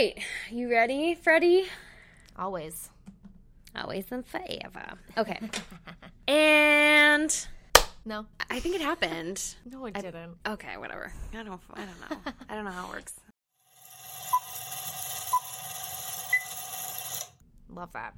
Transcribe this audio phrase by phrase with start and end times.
[0.00, 0.18] right.
[0.50, 1.66] You ready, Freddie?
[2.38, 2.88] Always.
[3.76, 4.98] Always and forever.
[5.18, 5.38] Okay.
[6.28, 7.46] and
[8.06, 8.26] No.
[8.48, 9.42] I think it happened.
[9.70, 10.36] No, it didn't.
[10.46, 11.12] Okay, whatever.
[11.32, 12.32] I don't I don't know.
[12.48, 13.14] I don't know how it works.
[17.68, 18.14] Love that.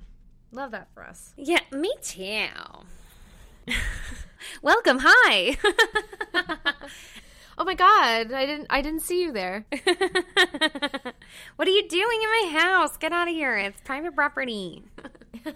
[0.53, 1.35] Love that for us.
[1.37, 2.47] Yeah, me too.
[4.63, 5.01] Welcome.
[5.03, 5.57] Hi.
[7.59, 9.67] Oh my god, I didn't I didn't see you there.
[11.57, 12.97] what are you doing in my house?
[12.97, 13.57] Get out of here.
[13.57, 14.83] It's private property.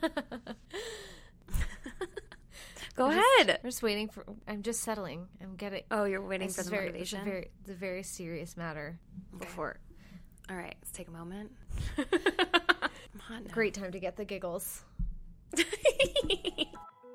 [2.96, 3.60] Go ahead.
[3.62, 5.26] I'm just waiting for I'm just settling.
[5.42, 7.20] I'm getting Oh, you're waiting for the very, motivation.
[7.20, 8.98] It's a very, it's a very serious matter.
[9.38, 9.78] Before
[10.50, 11.52] All right, let's take a moment.
[13.30, 14.82] I'm great time to get the giggles.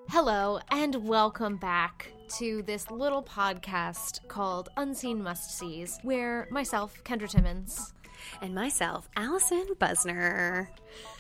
[0.10, 7.30] Hello and welcome back to this little podcast called Unseen Must Sees, where myself, Kendra
[7.30, 7.94] Timmins,
[8.42, 10.68] and myself, Allison Busner.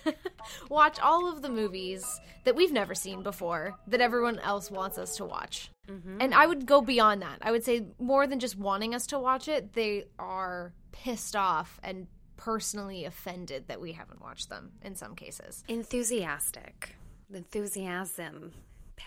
[0.69, 2.05] watch all of the movies
[2.43, 5.71] that we've never seen before that everyone else wants us to watch.
[5.89, 6.17] Mm-hmm.
[6.21, 7.39] And I would go beyond that.
[7.41, 11.79] I would say more than just wanting us to watch it, they are pissed off
[11.83, 12.07] and
[12.37, 15.63] personally offended that we haven't watched them in some cases.
[15.67, 16.95] Enthusiastic,
[17.33, 18.53] enthusiasm,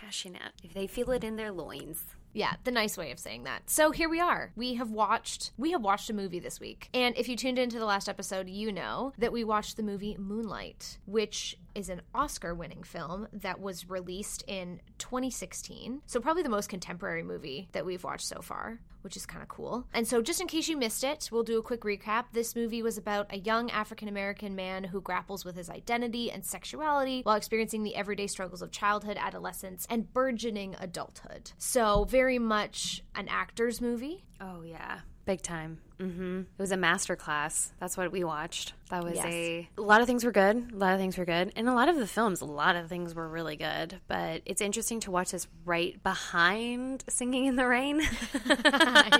[0.01, 0.53] passionate.
[0.63, 2.03] If they feel it in their loins.
[2.33, 3.71] Yeah, the nice way of saying that.
[3.71, 4.53] So here we are.
[4.57, 6.89] We have watched we have watched a movie this week.
[6.93, 10.17] And if you tuned into the last episode, you know that we watched the movie
[10.19, 16.03] Moonlight, which is an Oscar-winning film that was released in 2016.
[16.07, 19.49] So probably the most contemporary movie that we've watched so far, which is kind of
[19.49, 19.87] cool.
[19.93, 22.25] And so just in case you missed it, we'll do a quick recap.
[22.33, 27.21] This movie was about a young African-American man who grapples with his identity and sexuality
[27.23, 31.53] while experiencing the everyday struggles of childhood, adolescence, and burgeoning adulthood.
[31.59, 34.25] So very much an actor's movie.
[34.41, 35.79] Oh yeah, big time.
[36.01, 36.41] Mm-hmm.
[36.41, 37.73] It was a master class.
[37.79, 38.73] That's what we watched.
[38.91, 39.25] That was Yes.
[39.27, 40.73] a a lot of things were good.
[40.73, 42.89] A lot of things were good, and a lot of the films, a lot of
[42.89, 44.01] things were really good.
[44.09, 48.03] But it's interesting to watch this right behind Singing in the Rain.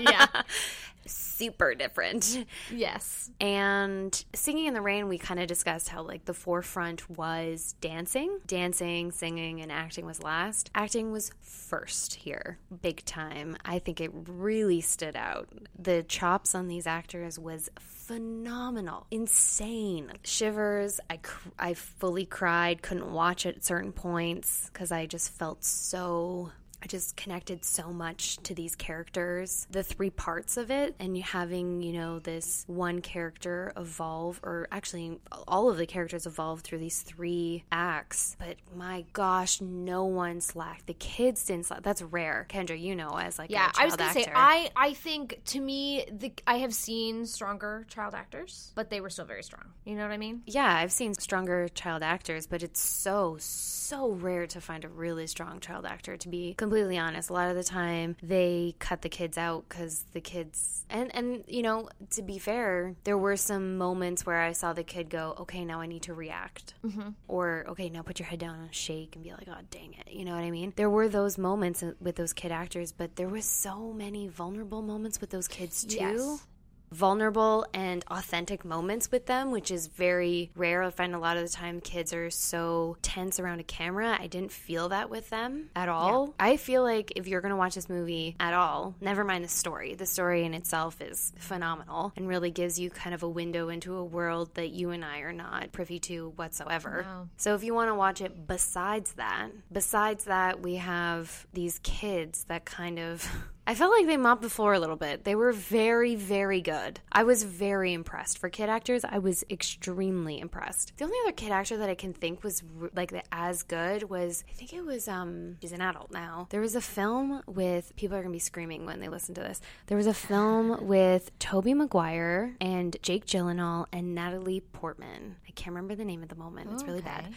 [0.01, 0.27] yeah.
[1.05, 2.45] Super different.
[2.71, 3.29] Yes.
[3.39, 8.39] And Singing in the Rain, we kind of discussed how, like, the forefront was dancing.
[8.47, 10.71] Dancing, singing, and acting was last.
[10.73, 13.55] Acting was first here, big time.
[13.63, 15.47] I think it really stood out.
[15.77, 20.11] The chops on these actors was phenomenal, insane.
[20.23, 20.99] Shivers.
[21.09, 26.51] I, cr- I fully cried, couldn't watch at certain points because I just felt so
[26.85, 31.81] I just connected so much to these characters, the three parts of it, and having,
[31.81, 37.01] you know, this one character evolve, or actually all of the characters evolve through these
[37.01, 38.35] three acts.
[38.37, 40.85] But my gosh, no one slacked.
[40.85, 41.81] The kids didn't slack.
[41.81, 42.45] That's rare.
[42.49, 44.31] Kendra, you know, as like Yeah, I was gonna say.
[44.35, 49.09] I I think to me the I have seen stronger child actors, but they were
[49.09, 49.63] still very strong.
[49.85, 50.43] You know what I mean?
[50.45, 55.27] Yeah, I've seen stronger child actors, but it's so, so rare to find a really
[55.27, 57.29] strong child actor, to be completely honest.
[57.29, 61.43] A lot of the time, they cut the kids out because the kids, and, and,
[61.47, 65.35] you know, to be fair, there were some moments where I saw the kid go,
[65.41, 66.73] okay, now I need to react.
[66.85, 67.09] Mm-hmm.
[67.27, 70.11] Or, okay, now put your head down and shake and be like, oh, dang it.
[70.11, 70.73] You know what I mean?
[70.75, 74.81] There were those moments uh, with those kid actors, but there was so many vulnerable
[74.81, 76.45] moments with those kids too Yes.
[76.95, 80.81] Vulnerable and authentic moments with them, which is very rare.
[80.81, 84.17] I find a lot of the time kids are so tense around a camera.
[84.19, 86.33] I didn't feel that with them at all.
[86.39, 89.49] I feel like if you're going to watch this movie at all, never mind the
[89.49, 93.67] story, the story in itself is phenomenal and really gives you kind of a window
[93.69, 97.05] into a world that you and I are not privy to whatsoever.
[97.37, 102.45] So if you want to watch it besides that, besides that, we have these kids
[102.45, 103.27] that kind of.
[103.67, 105.23] I felt like they mopped the floor a little bit.
[105.23, 106.99] They were very, very good.
[107.11, 108.37] I was very impressed.
[108.37, 110.93] For kid actors, I was extremely impressed.
[110.97, 112.61] The only other kid actor that I can think was
[112.95, 116.47] like as good was, I think it was, um, she's an adult now.
[116.51, 119.41] There was a film with, people are going to be screaming when they listen to
[119.41, 119.61] this.
[119.87, 125.37] There was a film with Tobey Maguire and Jake Gyllenhaal and Natalie Portman.
[125.47, 126.69] I can't remember the name at the moment.
[126.73, 127.33] It's really bad.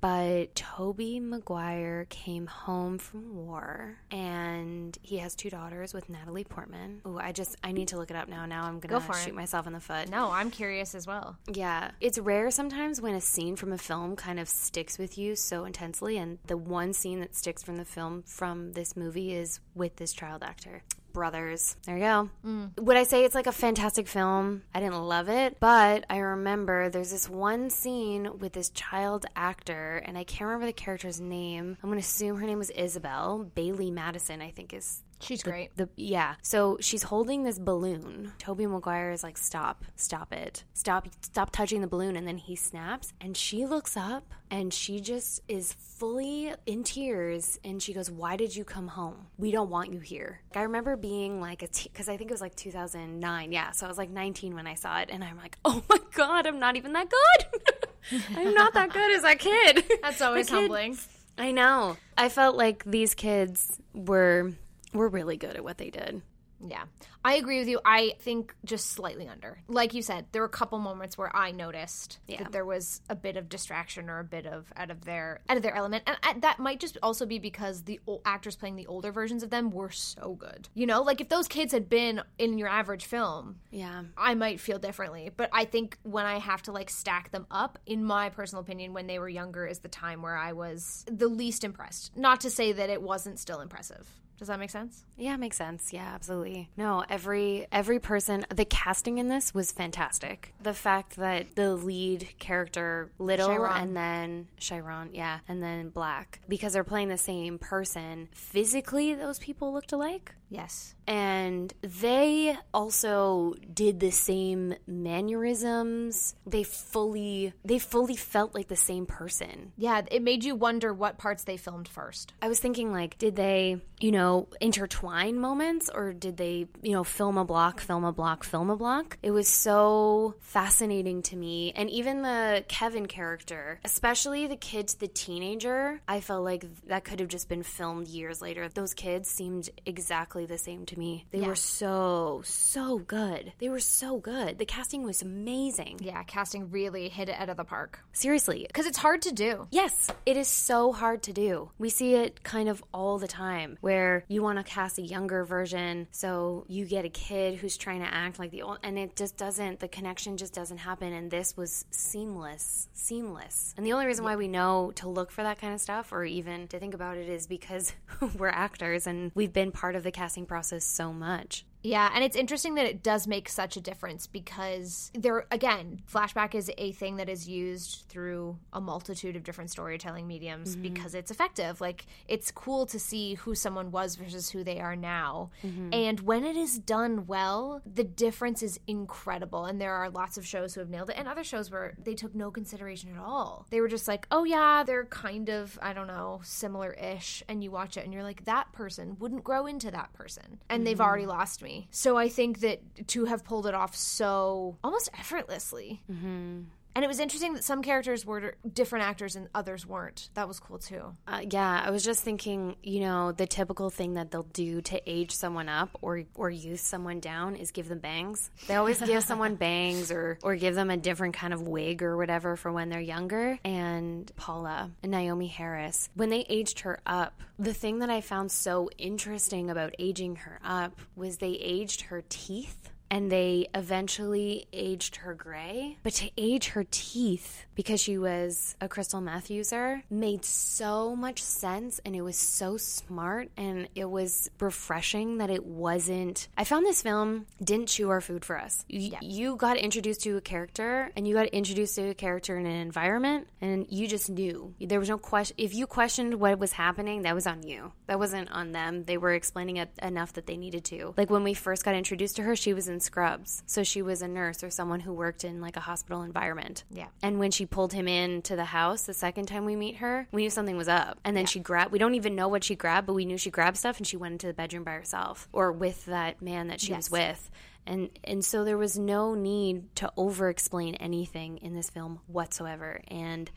[0.00, 7.00] But Tobey Maguire came home from war and he has two daughters with Natalie Portman.
[7.04, 8.46] Oh, I just I need to look it up now.
[8.46, 9.24] Now I'm gonna for it.
[9.24, 10.08] shoot myself in the foot.
[10.08, 11.36] No, I'm curious as well.
[11.52, 11.90] Yeah.
[12.00, 15.64] It's rare sometimes when a scene from a film kind of sticks with you so
[15.64, 19.96] intensely and the one scene that sticks from the film from this movie is with
[19.96, 20.82] this child actor.
[21.12, 21.76] Brothers.
[21.84, 22.30] There you go.
[22.44, 22.78] Mm.
[22.80, 24.62] Would I say it's like a fantastic film?
[24.74, 30.02] I didn't love it, but I remember there's this one scene with this child actor,
[30.04, 31.76] and I can't remember the character's name.
[31.82, 33.50] I'm going to assume her name was Isabel.
[33.56, 35.76] Bailee Madison, I think, is She's great.
[35.76, 36.34] The yeah.
[36.42, 38.32] So she's holding this balloon.
[38.38, 42.54] Tobey Maguire is like, "Stop, stop it, stop, stop touching the balloon." And then he
[42.54, 48.10] snaps, and she looks up, and she just is fully in tears, and she goes,
[48.10, 49.26] "Why did you come home?
[49.36, 52.40] We don't want you here." I remember being like a because I think it was
[52.40, 53.52] like 2009.
[53.52, 55.98] Yeah, so I was like 19 when I saw it, and I'm like, "Oh my
[56.14, 58.20] god, I'm not even that good.
[58.36, 60.96] I'm not that good as that kid." That's always kid- humbling.
[61.36, 61.96] I know.
[62.16, 64.52] I felt like these kids were
[64.92, 66.22] were really good at what they did.
[66.60, 66.86] Yeah.
[67.24, 67.78] I agree with you.
[67.84, 69.60] I think just slightly under.
[69.68, 72.38] Like you said, there were a couple moments where I noticed Yeah.
[72.42, 75.56] that there was a bit of distraction or a bit of out of their out
[75.56, 78.88] of their element, and I, that might just also be because the actors playing the
[78.88, 80.68] older versions of them were so good.
[80.74, 84.02] You know, like if those kids had been in your average film, Yeah.
[84.16, 85.30] I might feel differently.
[85.36, 88.94] But I think when I have to like stack them up, in my personal opinion,
[88.94, 92.16] when they were younger is the time where I was the least impressed.
[92.16, 94.08] Not to say that it wasn't still impressive.
[94.38, 95.04] Does that make sense?
[95.16, 95.92] Yeah, makes sense.
[95.92, 96.70] Yeah, absolutely.
[96.76, 100.54] No, every every person the casting in this was fantastic.
[100.62, 103.72] The fact that the lead character Little Chiron.
[103.76, 109.38] and then Chiron, yeah, and then Black because they're playing the same person, physically those
[109.40, 110.34] people looked alike.
[110.50, 110.94] Yes.
[111.06, 116.34] and they also did the same mannerisms.
[116.46, 119.72] They fully they fully felt like the same person.
[119.76, 122.32] Yeah, it made you wonder what parts they filmed first.
[122.42, 127.04] i was thinking like did they you know intertwine moments or did they you know
[127.04, 129.18] film a block film a block film a block?
[129.22, 131.72] It was so fascinating to me.
[131.74, 137.04] And even the kevin character especially the kid to the teenager i felt like that
[137.04, 138.68] could have just been filmed years later.
[138.68, 141.48] Those kids seemed exactly the same to me they Yeah.
[141.48, 147.08] were so so good they were so good the casting was amazing Yeah, casting really
[147.08, 148.00] hit it out of the park.
[148.12, 149.66] seriously Because it's hard to do.
[149.70, 151.70] Yes, it is so hard to do.
[151.78, 155.44] We see it kind of all the time where you want to cast a younger
[155.44, 159.16] version, so you get a kid who's trying to act like the old, and it
[159.16, 161.12] just doesn't, the connection just doesn't happen.
[161.12, 163.74] And this was seamless, seamless.
[163.76, 166.24] And the only reason why we know to look for that kind of stuff or
[166.24, 167.92] even to think about it is because
[168.38, 171.64] we're actors and we've been part of the casting process so much.
[171.82, 176.54] Yeah, and it's interesting that it does make such a difference because there, again, flashback
[176.54, 180.82] is a thing that is used through a multitude of different storytelling mediums mm-hmm.
[180.82, 181.80] because it's effective.
[181.80, 185.50] Like, it's cool to see who someone was versus who they are now.
[185.64, 185.90] Mm-hmm.
[185.92, 189.64] And when it is done well, the difference is incredible.
[189.64, 192.14] And there are lots of shows who have nailed it, and other shows where they
[192.14, 193.66] took no consideration at all.
[193.70, 197.44] They were just like, oh, yeah, they're kind of, I don't know, similar ish.
[197.48, 200.58] And you watch it and you're like, that person wouldn't grow into that person.
[200.68, 201.06] And they've mm-hmm.
[201.06, 201.67] already lost me.
[201.90, 206.02] So I think that to have pulled it off so almost effortlessly.
[206.10, 206.62] Mm-hmm.
[206.94, 210.30] And it was interesting that some characters were different actors and others weren't.
[210.34, 211.14] That was cool too.
[211.26, 215.00] Uh, yeah, I was just thinking, you know, the typical thing that they'll do to
[215.06, 218.50] age someone up or or youth someone down is give them bangs.
[218.66, 222.16] They always give someone bangs or or give them a different kind of wig or
[222.16, 223.58] whatever for when they're younger.
[223.64, 228.50] And Paula and Naomie Harris, when they aged her up, the thing that I found
[228.50, 235.16] so interesting about aging her up was they aged her teeth and they eventually aged
[235.16, 235.98] her gray.
[236.02, 241.40] But to age her teeth because she was a crystal meth user made so much
[241.40, 246.48] sense and it was so smart and it was refreshing that it wasn't.
[246.56, 248.84] I found this film didn't chew our food for us.
[248.90, 252.66] Y- You got introduced to a character and you got introduced to a character in
[252.66, 254.74] an environment and you just knew.
[254.80, 255.54] There was no question.
[255.56, 257.92] If you questioned what was happening, that was on you.
[258.08, 259.04] That wasn't on them.
[259.04, 261.14] They were explaining it enough that they needed to.
[261.16, 263.62] Like when we first got introduced to her, she was in scrubs.
[263.66, 266.82] So she was a nurse or someone who worked in like a hospital environment.
[266.90, 267.06] Yeah.
[267.22, 270.42] And when she pulled him into the house the second time we meet her, we
[270.42, 271.18] knew something was up.
[271.24, 273.50] And then she grabbed, we don't even know what she grabbed, but we knew she
[273.50, 276.80] grabbed stuff and she went into the bedroom by herself or with that man that
[276.80, 277.50] she was with.
[277.86, 283.00] And, and so there was no need to over explain anything in this film whatsoever.
[283.08, 283.50] And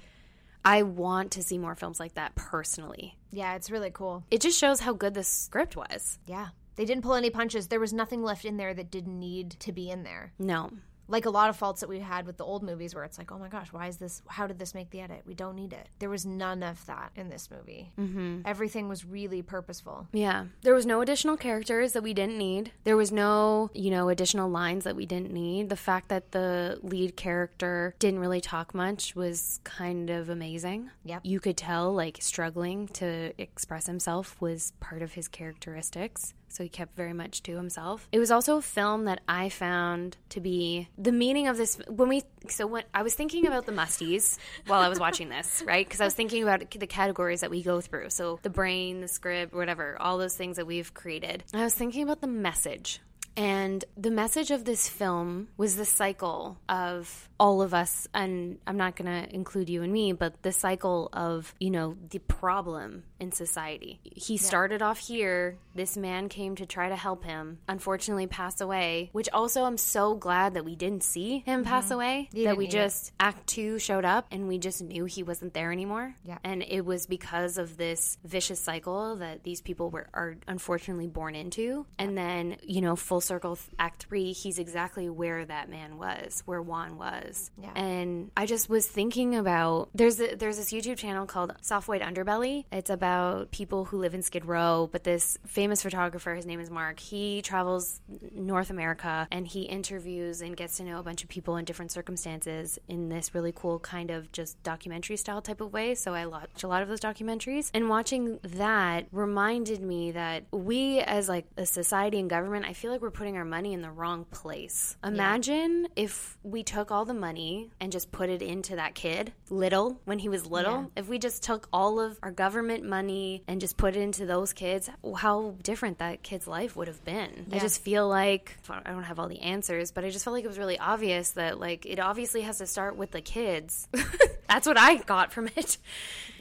[0.64, 3.18] I want to see more films like that personally.
[3.32, 4.24] Yeah, it's really cool.
[4.32, 6.20] It just shows how good the script was.
[6.28, 6.50] Yeah.
[6.76, 7.68] They didn't pull any punches.
[7.68, 10.32] There was nothing left in there that didn't need to be in there.
[10.40, 10.72] No.
[11.08, 13.32] Like a lot of faults that we had with the old movies where it's like,
[13.32, 14.22] oh my gosh, why is this?
[14.28, 15.24] How did this make the edit?
[15.26, 15.90] We don't need it.
[16.00, 17.92] There was none of that in this movie.
[18.00, 18.42] Mm-hmm.
[18.46, 20.08] Everything was really purposeful.
[20.14, 20.46] Yeah.
[20.62, 22.72] There was no additional characters that we didn't need.
[22.84, 25.70] There was no, you know, additional lines that we didn't need.
[25.70, 30.92] The fact that the lead character didn't really talk much was kind of amazing.
[31.04, 31.22] Yep.
[31.24, 36.34] You could tell, like, struggling to express himself was part of his characteristics.
[36.52, 38.08] So he kept very much to himself.
[38.12, 42.10] It was also a film that I found to be the meaning of this when
[42.10, 45.86] we so when I was thinking about the musties while I was watching this, right?
[45.86, 48.10] Because I was thinking about the categories that we go through.
[48.10, 51.44] So the brain, the script, whatever, all those things that we've created.
[51.54, 53.02] I was thinking about the message
[53.38, 58.78] and the message of this film was the cycle of all of us, and I'm
[58.78, 63.04] not going to include you and me, but the cycle of, you know, the problem
[63.22, 64.00] in society.
[64.04, 64.42] He yeah.
[64.42, 65.58] started off here.
[65.76, 70.16] This man came to try to help him, unfortunately passed away, which also I'm so
[70.16, 71.70] glad that we didn't see him mm-hmm.
[71.70, 73.14] pass away, you that we just, it.
[73.20, 76.16] Act Two showed up and we just knew he wasn't there anymore.
[76.26, 76.40] Yeah.
[76.44, 81.36] And it was because of this vicious cycle that these people were are unfortunately born
[81.36, 81.86] into.
[82.00, 86.62] And then, you know, full circle act three, he's exactly where that man was, where
[86.62, 87.52] Juan was.
[87.62, 87.72] Yeah.
[87.76, 92.02] And I just was thinking about there's a, there's this YouTube channel called Soft White
[92.02, 92.66] Underbelly.
[92.72, 93.11] It's about
[93.52, 97.42] people who live in Skid Row, but this famous photographer, his name is Mark, he
[97.42, 98.00] travels
[98.34, 101.92] North America and he interviews and gets to know a bunch of people in different
[101.92, 105.96] circumstances in this really cool kind of just documentary style type of way.
[105.96, 107.70] So I watch a lot of those documentaries.
[107.74, 112.92] And watching that reminded me that we as like a society and government, I feel
[112.92, 114.98] like we're putting our money in the wrong place.
[115.04, 116.04] Imagine yeah.
[116.04, 120.20] if we took all the money and just put it into that kid, little, when
[120.20, 120.82] he was little.
[120.96, 121.02] Yeah.
[121.02, 124.54] If we just took all of our government money and just put it into those
[124.54, 127.48] kids, how different that kid's life would have been.
[127.50, 127.58] Yeah.
[127.58, 130.44] I just feel like, I don't have all the answers, but I just felt like
[130.44, 133.88] it was really obvious that, like, it obviously has to start with the kids.
[134.48, 135.78] That's what I got from it.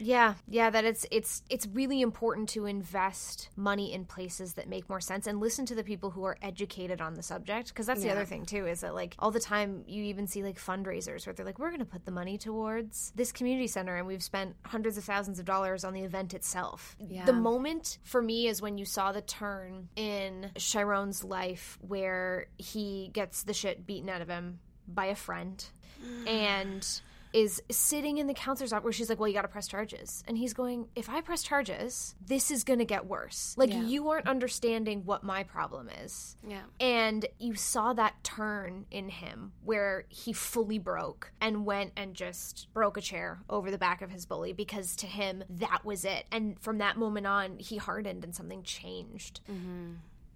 [0.01, 4.89] Yeah, yeah, that it's it's it's really important to invest money in places that make
[4.89, 8.03] more sense and listen to the people who are educated on the subject because that's
[8.03, 8.15] yeah.
[8.15, 11.27] the other thing too is that like all the time you even see like fundraisers
[11.27, 14.23] where they're like we're going to put the money towards this community center and we've
[14.23, 16.97] spent hundreds of thousands of dollars on the event itself.
[16.99, 17.25] Yeah.
[17.25, 23.11] The moment for me is when you saw the turn in Chiron's life where he
[23.13, 25.65] gets the shit beaten out of him by a friend
[26.27, 27.01] and
[27.33, 30.23] is sitting in the counselor's office where she's like, Well, you got to press charges.
[30.27, 33.55] And he's going, If I press charges, this is going to get worse.
[33.57, 33.83] Like, yeah.
[33.83, 36.37] you aren't understanding what my problem is.
[36.47, 36.63] Yeah.
[36.79, 42.69] And you saw that turn in him where he fully broke and went and just
[42.73, 46.27] broke a chair over the back of his bully because to him, that was it.
[46.33, 49.41] And from that moment on, he hardened and something changed.
[49.51, 49.93] Mm-hmm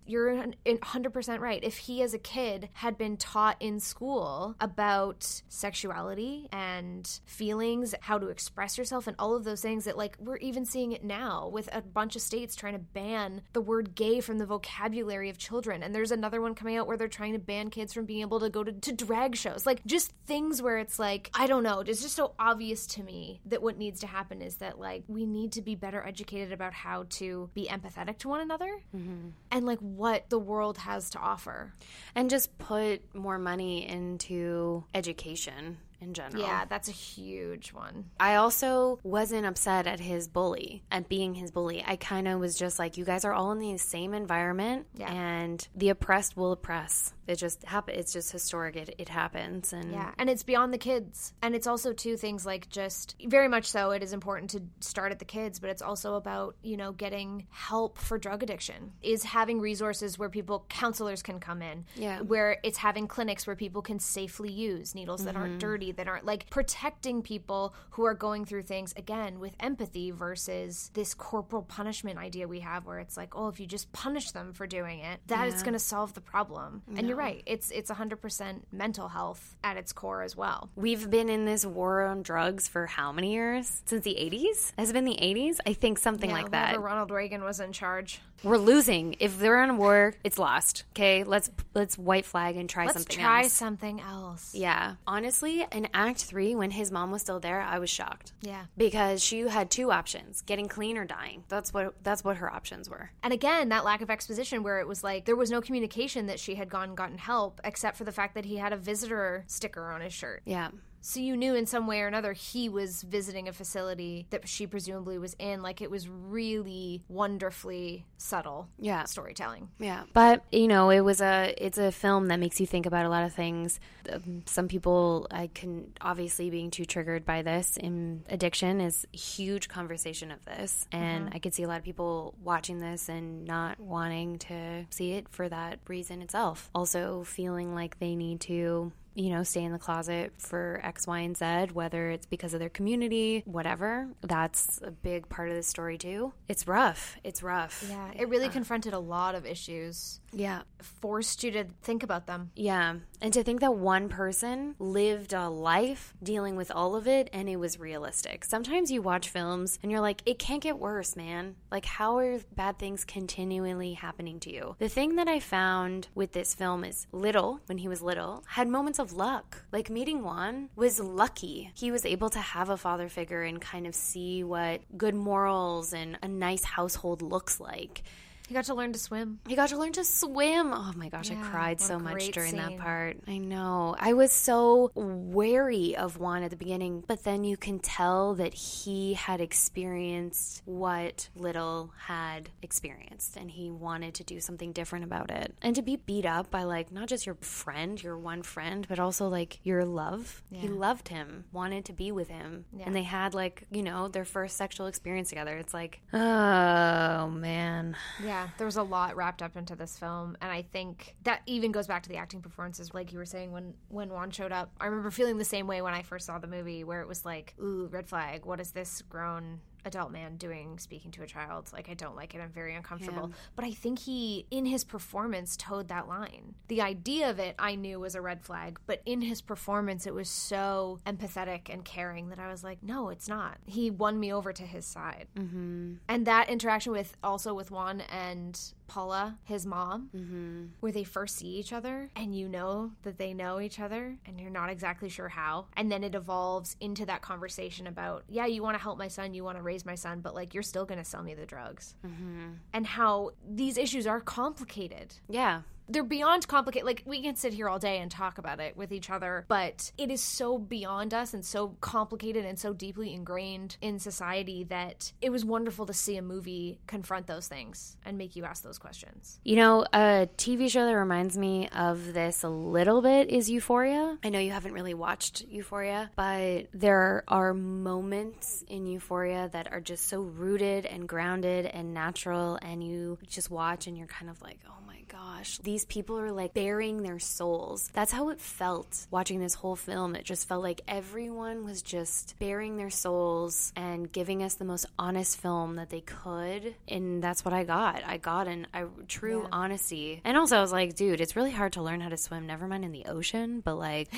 [0.06, 1.62] you're 100% right.
[1.62, 8.18] If he as a kid had been taught in school about sexuality and feelings, how
[8.18, 11.49] to express yourself, and all of those things that, like, we're even seeing it now
[11.49, 15.38] with a bunch of states trying to ban the word gay from the vocabulary of
[15.38, 15.82] children.
[15.82, 18.40] And there's another one coming out where they're trying to ban kids from being able
[18.40, 19.66] to go to, to drag shows.
[19.66, 23.40] Like, just things where it's like, I don't know, it's just so obvious to me
[23.46, 26.73] that what needs to happen is that, like, we need to be better educated about
[26.73, 28.80] how to be empathetic to one another.
[28.94, 29.28] Mm-hmm.
[29.50, 31.72] And, like, what the world has to offer.
[32.14, 36.42] And just put more money into education in general.
[36.42, 38.10] Yeah, that's a huge one.
[38.20, 41.82] I also wasn't upset at his bully, at being his bully.
[41.84, 45.12] I kind of was just like, you guys are all in the same environment, yeah.
[45.12, 47.12] and the oppressed will oppress.
[47.26, 47.99] It just happens.
[47.99, 48.76] It's just historic.
[48.76, 52.45] It, it happens, and yeah, and it's beyond the kids, and it's also two things
[52.45, 53.90] like just very much so.
[53.90, 57.47] It is important to start at the kids, but it's also about you know getting
[57.50, 58.93] help for drug addiction.
[59.02, 61.85] Is having resources where people counselors can come in.
[61.97, 65.26] Yeah, where it's having clinics where people can safely use needles mm-hmm.
[65.26, 69.54] that aren't dirty that aren't like protecting people who are going through things again with
[69.61, 73.93] empathy versus this corporal punishment idea we have where it's like, oh, if you just
[73.93, 75.54] punish them for doing it, that yeah.
[75.54, 76.83] is going to solve the problem.
[76.97, 77.42] And you're right.
[77.47, 80.71] It's it's 100% mental health at its core as well.
[80.76, 83.83] We've been in this war on drugs for how many years?
[83.87, 84.73] Since the 80s?
[84.78, 85.59] Has it been the 80s?
[85.66, 86.80] I think something yeah, like that.
[86.80, 88.21] Ronald Reagan was in charge.
[88.42, 89.16] We're losing.
[89.20, 90.84] If they're in war, it's lost.
[90.92, 93.00] Okay, let's let's white flag and try something.
[93.00, 93.52] let's something try else.
[93.52, 94.54] something else.
[94.54, 98.32] Yeah, honestly, in Act Three, when his mom was still there, I was shocked.
[98.42, 101.44] Yeah, because she had two options: getting clean or dying.
[101.48, 103.10] That's what that's what her options were.
[103.22, 106.40] And again, that lack of exposition, where it was like there was no communication that
[106.40, 109.44] she had gone and gotten help, except for the fact that he had a visitor
[109.46, 110.42] sticker on his shirt.
[110.44, 110.68] Yeah.
[111.06, 114.66] So you knew in some way or another he was visiting a facility that she
[114.66, 115.61] presumably was in.
[115.61, 118.68] Like it was really wonderfully subtle.
[118.78, 119.04] Yeah.
[119.04, 119.68] Storytelling.
[119.78, 120.04] Yeah.
[120.14, 123.11] But, you know, it was a it's a film that makes you think about a
[123.11, 123.80] lot of things.
[124.11, 129.16] Um, some people I can obviously being too triggered by this in addiction is a
[129.18, 130.88] huge conversation of this.
[130.90, 131.37] And mm-hmm.
[131.37, 135.28] I could see a lot of people watching this and not wanting to see it
[135.28, 136.70] for that reason itself.
[136.75, 141.21] Also feeling like they need to you know, stay in the closet for X, Y,
[141.21, 144.09] and Z, whether it's because of their community, whatever.
[144.23, 146.33] That's a big part of the story, too.
[146.49, 147.16] It's rough.
[147.25, 147.85] It's rough.
[147.88, 150.62] Yeah, it really confronted a lot of issues, Yeah.
[150.83, 152.50] forced you to think about them.
[152.56, 152.97] Yeah.
[153.21, 157.49] And to think that one person lived a life dealing with all of it and
[157.49, 158.44] it was realistic.
[158.44, 161.54] Sometimes you watch films and you're like, it can't get worse, man.
[161.71, 164.76] Like, how are bad things continually happening to you?
[164.78, 168.68] The thing that I found with this film is Little, when he was little, had
[168.68, 169.64] moments of luck.
[169.73, 171.70] Like, meeting Juan was lucky.
[171.75, 175.92] He was able to have a father figure and kind of see what good morals
[175.92, 178.02] and a nice household looks like.
[178.46, 179.40] He got to learn to swim.
[179.48, 180.70] He got to learn to swim.
[180.72, 183.16] Oh my gosh, I cried so much during that part.
[183.26, 183.96] I know.
[183.98, 188.52] I was so wary of Juan at the beginning, but then you can tell that
[188.52, 195.30] he had experienced what Little had experienced and he wanted to do something different about
[195.30, 195.54] it.
[195.62, 198.98] And to be beat up by like not just your friend, your one friend, but
[198.98, 200.42] also like your love.
[200.50, 202.66] He loved him, wanted to be with him.
[202.76, 202.84] Yeah.
[202.86, 205.56] And they had like, you know, their first sexual experience together.
[205.56, 207.96] It's like, oh man.
[208.22, 211.72] Yeah, there was a lot wrapped up into this film, and I think that even
[211.72, 214.70] goes back to the acting performances, like you were saying when when Juan showed up.
[214.80, 217.24] I remember feeling the same way when I first saw the movie, where it was
[217.24, 218.44] like, "Ooh, red flag!
[218.44, 221.70] What is this grown adult man doing speaking to a child?
[221.72, 222.40] Like, I don't like it.
[222.40, 226.54] I'm very uncomfortable." But I think he, in his performance, towed that line.
[226.68, 230.14] The idea of it, I knew was a red flag, but in his performance, it
[230.14, 234.32] was so empathetic and caring that I was like, "No, it's not." He won me
[234.32, 235.94] over to his side mm-hmm.
[236.08, 240.64] and that interaction with also with Juan and Paula, his mom, Mm-hmm.
[240.80, 244.40] where they first see each other and you know that they know each other and
[244.40, 245.66] you're not exactly sure how.
[245.76, 249.34] And then it evolves into that conversation about, yeah, you want to help my son,
[249.34, 251.46] you want to raise my son, but like you're still going to sell me the
[251.46, 251.94] drugs.
[252.06, 252.52] Mm-hmm.
[252.72, 255.62] And how these issues are complicated Yeah.
[255.88, 256.86] They're beyond complicated.
[256.86, 259.92] Like we can sit here all day and talk about it with each other, but
[259.98, 265.12] it is so beyond us and so complicated and so deeply ingrained in society that
[265.20, 268.78] it was wonderful to see a movie confront those things and make you ask those
[268.78, 269.38] questions.
[269.44, 274.18] You know, a TV show that reminds me of this a little bit is Euphoria.
[274.24, 279.80] I know you haven't really watched Euphoria, but there are moments in Euphoria that are
[279.80, 284.40] just so rooted and grounded and natural, and you just watch and you're kind of
[284.42, 287.88] like, oh my gosh, these people are like bearing their souls.
[287.92, 290.16] That's how it felt watching this whole film.
[290.16, 294.87] It just felt like everyone was just bearing their souls and giving us the most
[294.99, 296.75] honest film that they could.
[296.88, 298.02] And that's what I got.
[298.04, 299.49] I got an a true Yeah.
[299.52, 300.21] honesty.
[300.25, 302.67] And also I was like, dude, it's really hard to learn how to swim, never
[302.67, 304.08] mind in the ocean, but like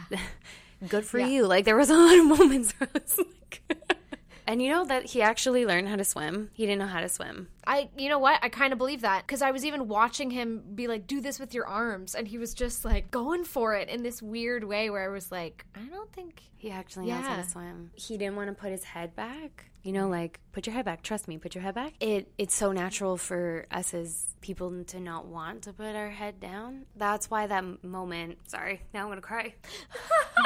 [0.88, 1.26] good for Yeah.
[1.26, 1.46] you.
[1.46, 3.95] Like there was a lot of moments where I was like
[4.46, 6.50] And you know that he actually learned how to swim.
[6.52, 7.48] He didn't know how to swim.
[7.66, 8.38] I, you know what?
[8.42, 11.40] I kind of believe that because I was even watching him be like, "Do this
[11.40, 14.88] with your arms," and he was just like going for it in this weird way
[14.88, 17.90] where I was like, "I don't think." He actually knows how to swim.
[17.94, 19.66] He didn't want to put his head back.
[19.82, 21.02] You know, like put your head back.
[21.02, 21.94] Trust me, put your head back.
[22.00, 26.40] It it's so natural for us as people to not want to put our head
[26.40, 26.86] down.
[26.96, 28.38] That's why that moment.
[28.48, 29.54] Sorry, now I'm gonna cry.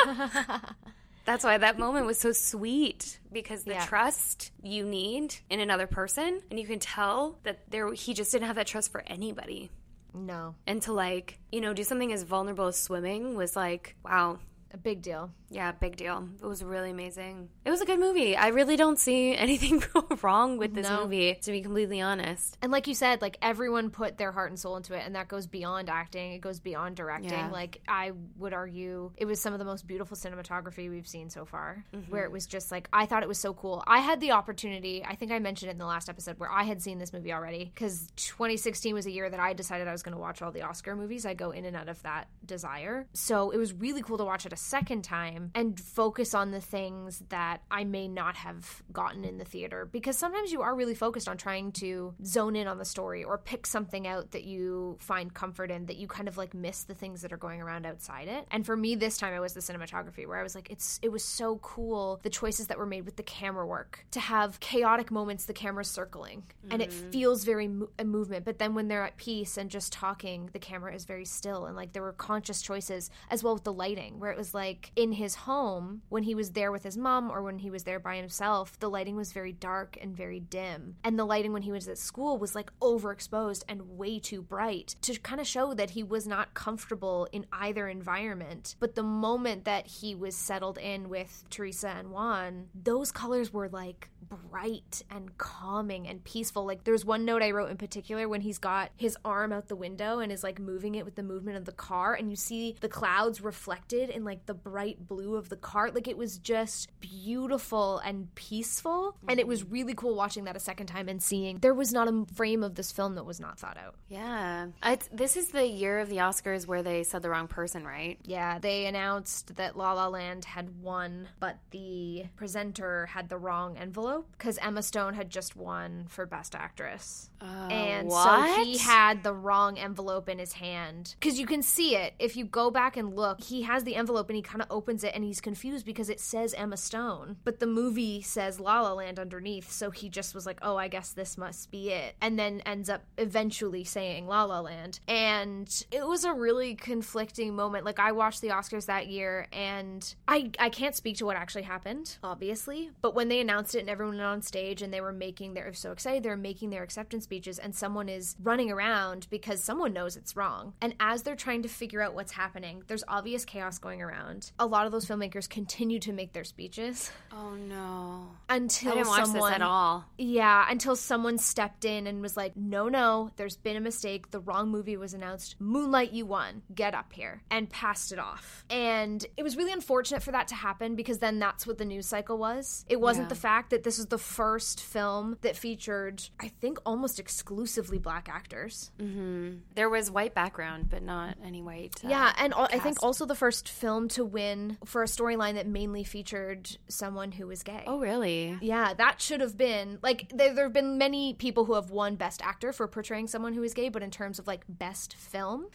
[1.25, 3.85] That's why that moment was so sweet because the Yeah.
[3.87, 8.47] trust you need in another person, and you can tell that there he just didn't
[8.47, 9.71] have that trust for anybody.
[10.13, 14.41] No, And to like, you know, do something as vulnerable as swimming was like, wow,
[14.73, 15.31] a big deal.
[15.53, 16.29] yeah, big deal.
[16.41, 17.49] It was really amazing.
[17.65, 18.37] It was a good movie.
[18.37, 19.83] I really don't see anything
[20.23, 21.03] wrong with this No.
[21.05, 22.57] movie, to be completely honest.
[22.63, 25.27] And like you said, like everyone put their heart and soul into it, and that
[25.29, 26.33] goes beyond acting.
[26.33, 27.31] It goes beyond directing.
[27.31, 27.51] Yeah.
[27.51, 31.45] Like I would argue, it was some of the most beautiful cinematography we've seen so
[31.45, 31.85] far.
[31.95, 32.11] Mm-hmm.
[32.13, 33.83] Where it was just like I thought it was so cool.
[33.87, 35.05] I had the opportunity.
[35.05, 37.33] I think I mentioned it in the last episode where I had seen this movie
[37.33, 40.53] already because 2016 was a year that I decided I was going to watch all
[40.53, 41.27] the Oscar movies.
[41.27, 43.07] I go in and out of that desire.
[43.15, 46.61] So it was really cool to watch it a second time and focus on the
[46.61, 50.95] things that I may not have gotten in the theater because sometimes you are really
[50.95, 54.99] focused on trying to zone in on the story or pick something out that you
[55.01, 57.87] find comfort in that you kind of like miss the things that are going around
[57.87, 58.47] outside it.
[58.51, 61.13] And for me this time it was the cinematography where I was like it's it
[61.13, 65.11] was so cool the choices that were made with the camera work to have chaotic
[65.11, 67.11] moments the camera's circling and it mm-hmm.
[67.11, 70.59] feels very mo- a movement but then when they're at peace and just talking the
[70.59, 74.19] camera is very still and like there were conscious choices as well with the lighting
[74.19, 77.43] where it was like in his home when he was there with his mom or
[77.43, 80.97] when he was there by himself, the lighting was very dark and very dim.
[81.05, 84.97] And the lighting when he was at school was like overexposed and way too bright
[85.03, 88.75] to kind of show that he was not comfortable in either environment.
[88.81, 93.69] But the moment that he was settled in with Teresa and Juan, those colors were
[93.69, 94.09] like
[94.51, 96.65] bright and calming and peaceful.
[96.65, 99.77] Like there's one note I wrote in particular when he's got his arm out the
[99.77, 102.77] window and is like moving it with the movement of the car and you see
[102.81, 105.95] the clouds reflected in like the bright blue of the cart.
[105.95, 109.17] Like it was just beautiful and peaceful.
[109.29, 112.09] And it was really cool watching that a second time and seeing there was not
[112.09, 113.95] a frame of this film that was not thought out.
[114.09, 114.69] Yeah.
[114.85, 118.19] It's, this is the year of the Oscars where they said the wrong person, right?
[118.25, 123.77] Yeah, they announced that La La Land had won, but the presenter had the wrong
[123.77, 127.31] envelope because Emma Stone had just won for Best Actress.
[127.41, 131.15] Uh, and so he had the wrong envelope in his hand.
[131.19, 132.10] Because you can see it.
[132.19, 135.05] If you go back and look, he has the envelope and he kind of opens
[135.05, 137.37] it and he's confused because it says Emma Stone.
[137.45, 139.71] But the movie says La La Land underneath.
[139.71, 142.17] So he just was like, oh, I guess this must be it.
[142.21, 145.01] And then ends up eventually saying La La Land.
[145.09, 147.85] And it was a really conflicting moment.
[147.85, 151.63] Like, I watched the Oscars that year and I, I can't speak to what actually
[151.63, 152.91] happened, obviously.
[153.01, 155.73] But when they announced it and everyone went on stage and they were making their,
[155.73, 159.93] so excited, they were making their acceptance speeches and someone is running around because someone
[159.93, 160.75] knows it's wrong.
[160.81, 164.53] And as they're trying to figure out what's happening, there's obvious chaos going around.
[164.59, 168.27] A lot of those filmmakers continue to make their speeches Oh no.
[168.49, 170.05] until I didn't watch someone this at all.
[170.19, 174.31] yeah, until someone stepped in and was like, no, no, there's been a mistake.
[174.31, 175.57] The wrong movie was announced.
[175.59, 176.63] Moonlight, you won.
[176.75, 177.43] Get up here.
[177.51, 178.65] And passed it off.
[178.71, 182.07] And it was really unfortunate for that to happen because then that's what the news
[182.07, 182.85] cycle was.
[182.89, 183.29] It wasn't Yeah.
[183.31, 188.29] the fact that this was the first film that featured, I think, almost exclusively black
[188.29, 188.91] actors.
[188.99, 189.59] Mm-hmm.
[189.75, 191.90] There was white background, but not any white.
[192.05, 195.67] Uh, Yeah, and I think also the first film to win for a storyline that
[195.67, 197.85] mainly featured someone who was gay.
[197.87, 198.59] Oh, really?
[198.61, 200.55] Yeah, that should have been like there.
[200.55, 203.75] There have been many people who have won Best Actor for portraying someone who is
[203.75, 205.67] gay, but in terms of like Best Film,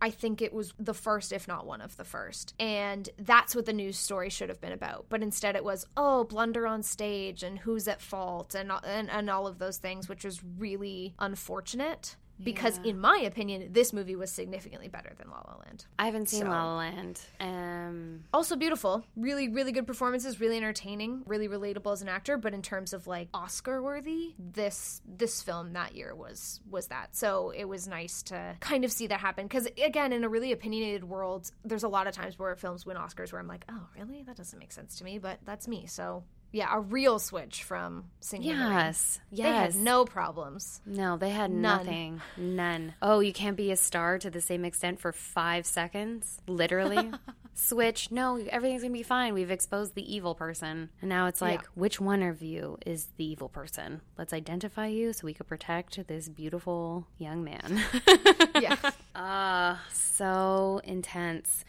[0.00, 3.66] I think it was the first, if not one of the first, and that's what
[3.66, 5.06] the news story should have been about.
[5.08, 9.30] But instead, it was oh blunder on stage and who's at fault and and, and
[9.30, 12.16] all of those things, which was really unfortunate.
[12.42, 15.86] Because, in my opinion, this movie was significantly better than La La Land.
[15.98, 17.20] I haven't seen So- La La Land.
[17.38, 22.36] Um, Also beautiful, really, really good performances, really entertaining, really relatable as an actor.
[22.36, 27.14] But in terms of like Oscar worthy, this this film that year was was that.
[27.14, 29.46] So it was nice to kind of see that happen.
[29.46, 32.96] Because again, in a really opinionated world, there's a lot of times where films win
[32.96, 34.22] Oscars where I'm like, oh, really?
[34.24, 35.18] That doesn't make sense to me.
[35.18, 35.86] But that's me.
[35.86, 38.58] So yeah, a real switch from Singing Rain.
[38.60, 39.20] yes.
[39.30, 39.74] They Yes.
[39.74, 40.80] had no problems.
[40.86, 41.60] No, they had None.
[41.62, 42.20] nothing.
[42.36, 42.94] None.
[43.02, 46.40] Oh, you can't be a star to the same extent for five seconds?
[46.46, 47.10] Literally?
[47.54, 48.10] Switch.
[48.10, 49.34] No, everything's going to be fine.
[49.34, 50.88] We've exposed the evil person.
[51.00, 51.68] And now it's like, Yeah.
[51.74, 54.00] which one of you is the evil person?
[54.16, 57.82] Let's identify you so we could protect this beautiful young man.
[58.60, 58.76] Yeah.
[59.14, 61.64] Ah, so intense.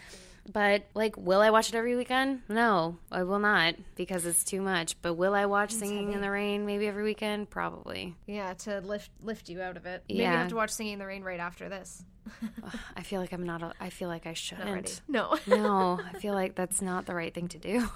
[0.51, 2.41] But like, will I watch it every weekend?
[2.49, 5.01] No, I will not because it's too much.
[5.01, 7.49] But will I watch Singing in the Rain maybe every weekend?
[7.49, 8.15] Probably.
[8.27, 10.03] yeah, to lift lift you out of it.
[10.09, 12.03] Maybe you have to watch Singing in the Rain right after this.
[12.95, 13.61] I feel like I'm not.
[13.61, 15.01] A, I feel like I shouldn't.
[15.07, 15.37] No.
[15.47, 17.87] no, I feel like that's not the right thing to do.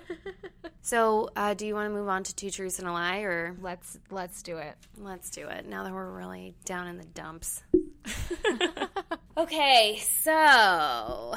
[0.80, 3.56] so, uh, do you want to move on to two truths and a lie, or
[3.60, 4.76] let's let's do it.
[4.96, 7.62] let's do it now that we're really down in the dumps?
[9.36, 11.34] okay, so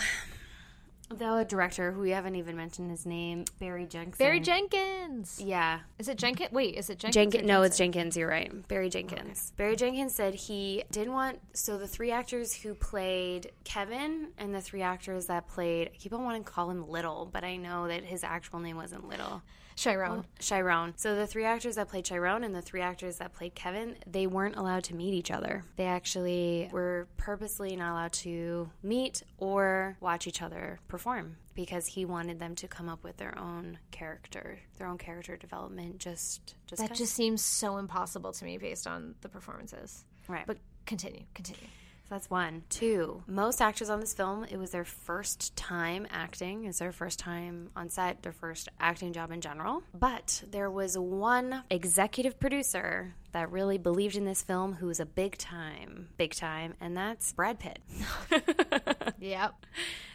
[1.17, 4.17] the director, who we haven't even mentioned his name, Barry Jenkins.
[4.17, 5.41] Barry Jenkins.
[5.43, 6.51] Yeah, Is it Jenkins?
[6.51, 7.13] Wait, is it Jenkins?
[7.13, 7.47] Jenkins.
[7.47, 8.15] No, it's Jenkins.
[8.15, 8.67] You're right.
[8.67, 9.53] Barry Jenkins.
[9.57, 11.39] Barry Jenkins said he didn't want.
[11.53, 16.13] So the three actors who played Kevin and the three actors that played, I keep
[16.13, 19.41] on wanting to call him Little, but I know that his actual name wasn't Little.
[19.81, 20.11] Chiron.
[20.11, 20.93] Oh, Chiron.
[20.95, 24.27] So the three actors that played Chiron and the three actors that played Kevin, they
[24.27, 25.63] weren't allowed to meet each other.
[25.75, 32.05] They actually were purposely not allowed to meet or watch each other perform because he
[32.05, 35.97] wanted them to come up with their own character, their own character development.
[35.97, 40.05] Just, just That kind- just seems so impossible to me based on the performances.
[40.27, 40.45] right.
[40.45, 41.67] But continue, continue.
[42.11, 42.63] That's one.
[42.67, 46.65] Two, most actors on this film, it was their first time acting.
[46.65, 49.81] It's their first time on set, their first acting job in general.
[49.97, 55.05] But there was one executive producer that really believed in this film who was a
[55.05, 57.79] big time, big time, and that's Brad Pitt.
[59.21, 59.65] Yep.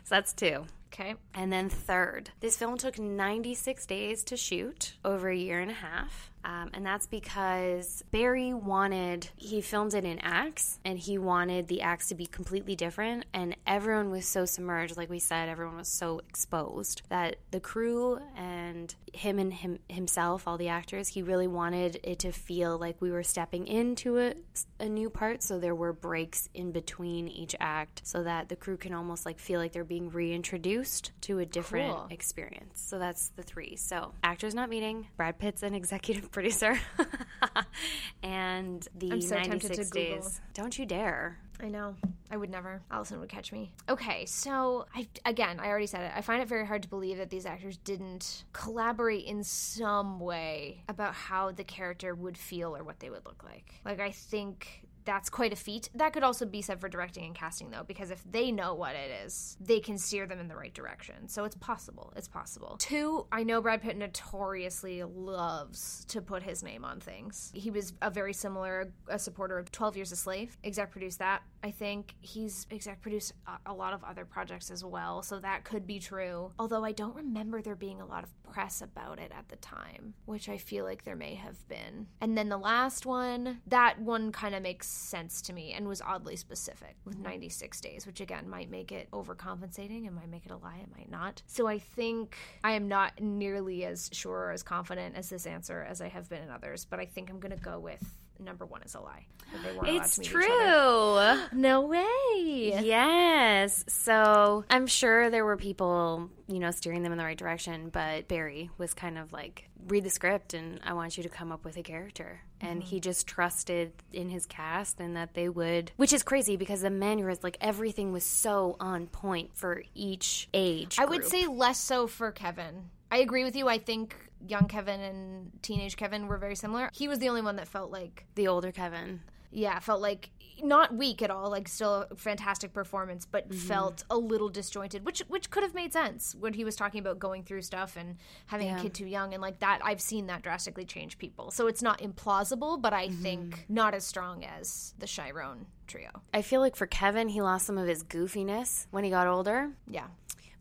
[0.03, 0.67] So that's two.
[0.93, 1.15] Okay.
[1.33, 5.75] And then third, this film took 96 days to shoot, over a year and a
[5.75, 6.31] half.
[6.47, 11.83] Um, and that's because Barry wanted, he filmed it in acts and he wanted the
[11.83, 13.25] acts to be completely different.
[13.35, 18.21] And everyone was so submerged, like we said, everyone was so exposed that the crew
[18.37, 23.01] and him and him, himself, all the actors, he really wanted it to feel like
[23.01, 24.35] we were stepping into a,
[24.79, 25.43] a new part.
[25.43, 29.41] So there were breaks in between each act so that the crew can almost like
[29.41, 32.07] feel like they're being reintroduced to a different Cool.
[32.11, 32.81] experience.
[32.81, 33.75] So that's the three.
[33.75, 36.79] So actors not meeting, Brad Pitt's an executive producer,
[38.23, 40.17] and the I'm so tempted to 96 Google.
[40.17, 40.41] days.
[40.53, 41.39] Don't you dare.
[41.59, 41.97] I know.
[42.31, 42.83] I would never.
[42.91, 43.73] Allison would catch me.
[43.89, 46.13] Okay, so I again, I already said it.
[46.15, 50.83] I find it very hard to believe that these actors didn't collaborate in some way
[50.91, 53.81] about how the character would feel or what they would look like.
[53.87, 55.89] Like I think that's quite a feat.
[55.95, 58.95] That could also be said for directing and casting though, because if they know what
[58.95, 61.29] it is, they can steer them in the right direction.
[61.29, 62.13] So it's possible.
[62.17, 62.77] It's possible.
[62.79, 67.53] Two, I know Brad Pitt notoriously loves to put his name on things.
[67.55, 70.59] He was a very similar a supporter of 12 Years a Slave.
[70.65, 71.43] Exec produced that.
[71.63, 75.65] I think he's exec produced a, a lot of other projects as well, so that
[75.65, 76.53] could be true.
[76.59, 80.15] Although I don't remember there being a lot of press about it at the time,
[80.25, 82.07] which I feel like there may have been.
[82.21, 86.01] And then the last one, that one kind of makes sense to me and was
[86.03, 87.31] oddly specific with mm-hmm.
[87.31, 90.89] 96 days, which again might make it overcompensating and might make it a lie, it
[90.97, 91.43] might not.
[91.47, 95.87] So I think I am not nearly as sure or as confident as this answer
[95.89, 98.05] as I have been in others, but I think I'm going to go with
[98.41, 99.27] number one is a lie.
[99.53, 101.47] that they weren't allowed It's to meet each other.
[101.51, 101.59] true.
[101.59, 102.81] No way.
[102.83, 103.85] Yes.
[103.89, 108.29] So I'm sure there were people, you know, steering them in the right direction, but
[108.29, 111.65] Barry was kind of like, read the script and I want you to come up
[111.65, 112.41] with a character.
[112.61, 113.03] And he mm-hmm.
[113.03, 117.45] just trusted in his cast and that they would, which is crazy because the manuscript,
[117.45, 120.99] like everything was so on point for each age.
[120.99, 122.91] I would say less so for Kevin.
[123.11, 123.69] I agree with you.
[123.69, 124.17] I think
[124.47, 126.91] young Kevin and teenage Kevin were very similar.
[126.93, 129.21] He was the only one that felt like, the older Kevin.
[129.51, 130.31] yeah, felt like
[130.63, 133.59] not weak at all, like still a fantastic performance, but Mm-hmm.
[133.69, 137.19] felt a little disjointed, which which could have made sense when he was talking about
[137.19, 138.17] going through stuff and
[138.47, 139.81] having a kid too young and like that.
[139.85, 143.23] I've seen that drastically change people, so it's not implausible, but I Mm-hmm.
[143.23, 146.11] think not as strong as the Chiron trio.
[146.35, 149.71] I feel like for Kevin, he lost some of his goofiness when he got older.
[149.89, 150.07] Yeah.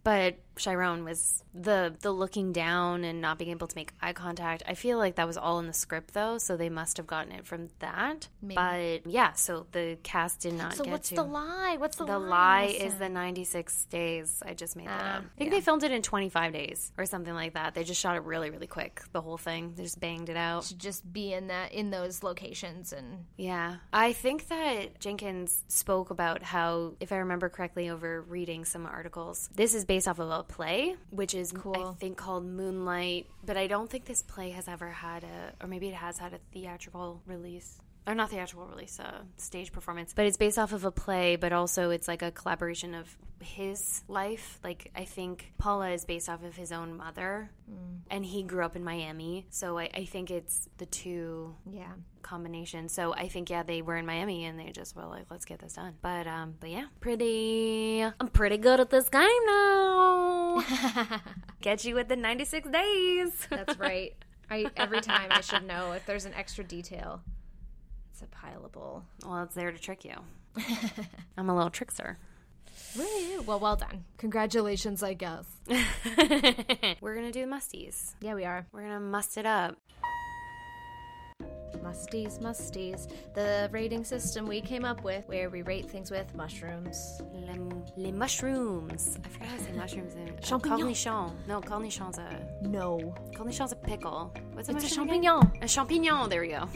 [0.04, 4.64] But Chiron was the the looking down and not being able to make eye contact.
[4.68, 7.32] I feel like that was all in the script though, so they must have gotten
[7.32, 8.28] it from that.
[8.42, 11.16] But yeah, so the cast did not So what's to.
[11.16, 11.76] the lie?
[11.80, 12.12] What's the, lie?
[12.14, 12.28] the lie?
[12.28, 14.42] lie is the 96 days.
[14.46, 15.24] I just made that Ah, up.
[15.36, 17.74] I think they filmed it in 25 days or something like that.
[17.76, 19.02] They just shot it really, really quick.
[19.12, 19.74] The whole thing.
[19.76, 20.64] They just banged it out.
[20.64, 23.78] to just be in that in those locations and Yeah.
[23.94, 29.50] I think that Jenkins spoke about how, if I remember correctly over reading some articles,
[29.56, 31.96] this is based off of a play, which is, cool.
[31.96, 33.28] I think, called Moonlight.
[33.46, 36.34] But I don't think this play has ever had a, or maybe it has had
[36.34, 37.80] a theatrical release.
[38.08, 40.14] Or not theatrical release, a stage performance.
[40.14, 44.04] But it's based off of a play, but also it's like a collaboration of his
[44.08, 44.60] life.
[44.64, 47.50] Like, I think Paula is based off of his own mother,
[48.10, 49.46] and he grew up in Miami.
[49.50, 51.94] So I, I think it's the two yeah.
[52.22, 52.90] combination.
[52.90, 55.60] So I think yeah, they were in Miami and they just were like, let's get
[55.60, 55.96] this done.
[56.02, 58.04] But um, but yeah, pretty.
[58.04, 60.64] I'm pretty good at this game now.
[61.62, 63.48] get you within 96 days.
[63.50, 64.14] That's right.
[64.50, 67.22] I every time I should know if there's an extra detail.
[68.18, 69.02] It's a pileable.
[69.26, 70.14] well, it's there to trick you.
[71.38, 72.18] I'm a little trickster.
[72.98, 73.42] Woo!
[73.46, 74.06] Well, well done.
[74.18, 75.44] Congratulations, I guess.
[77.02, 78.14] We're gonna do musties.
[78.22, 78.66] Yeah, we are.
[78.72, 79.76] We're gonna must it up.
[81.84, 83.08] Musties, musties.
[83.36, 87.22] The rating system we came up with where we rate things with mushrooms.
[87.34, 87.60] Les,
[87.98, 89.20] les mushrooms.
[89.24, 90.80] I forgot how to say mushrooms in Champignon.
[90.80, 91.32] Cornichon.
[91.48, 93.14] No, cornichon's a No.
[93.36, 94.34] cornichon's a pickle.
[94.54, 95.24] What's a It's a mushroom again?
[95.42, 95.62] champignon.
[95.62, 96.30] A champignon.
[96.30, 96.68] There we go.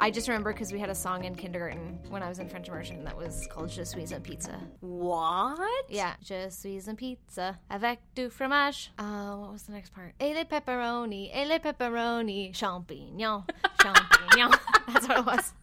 [0.00, 2.68] I just remember because we had a song in kindergarten when I was in French
[2.68, 4.60] immersion that was called Je suis un pizza.
[4.80, 5.86] What?
[5.88, 8.90] Yeah, je suis un pizza avec du fromage.
[8.98, 10.12] Uh, what was the next part?
[10.20, 13.44] Et les pepperoni, et les pepperoni, champignon,
[13.82, 14.54] champignon.
[14.88, 15.52] That's what it was.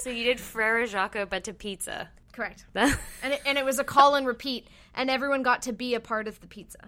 [0.00, 2.08] So you did Frere Jacques, but to pizza.
[2.32, 2.64] Correct.
[2.74, 2.94] And
[3.24, 6.26] it, and it was a call and repeat, and everyone got to be a part
[6.26, 6.78] of the pizza.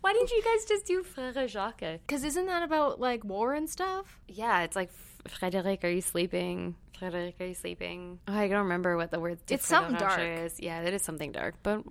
[0.00, 1.80] Why didn't you guys just do Frere Jacques?
[2.06, 4.20] Because isn't that about like war and stuff?
[4.28, 4.90] Yeah, it's like
[5.28, 6.76] Frederic, are you sleeping?
[6.98, 8.20] Frederic, are you sleeping?
[8.28, 9.38] Oh, I don't remember what the word.
[9.48, 10.20] It's something dark.
[10.20, 10.60] Is.
[10.60, 11.82] Yeah, it is something dark, but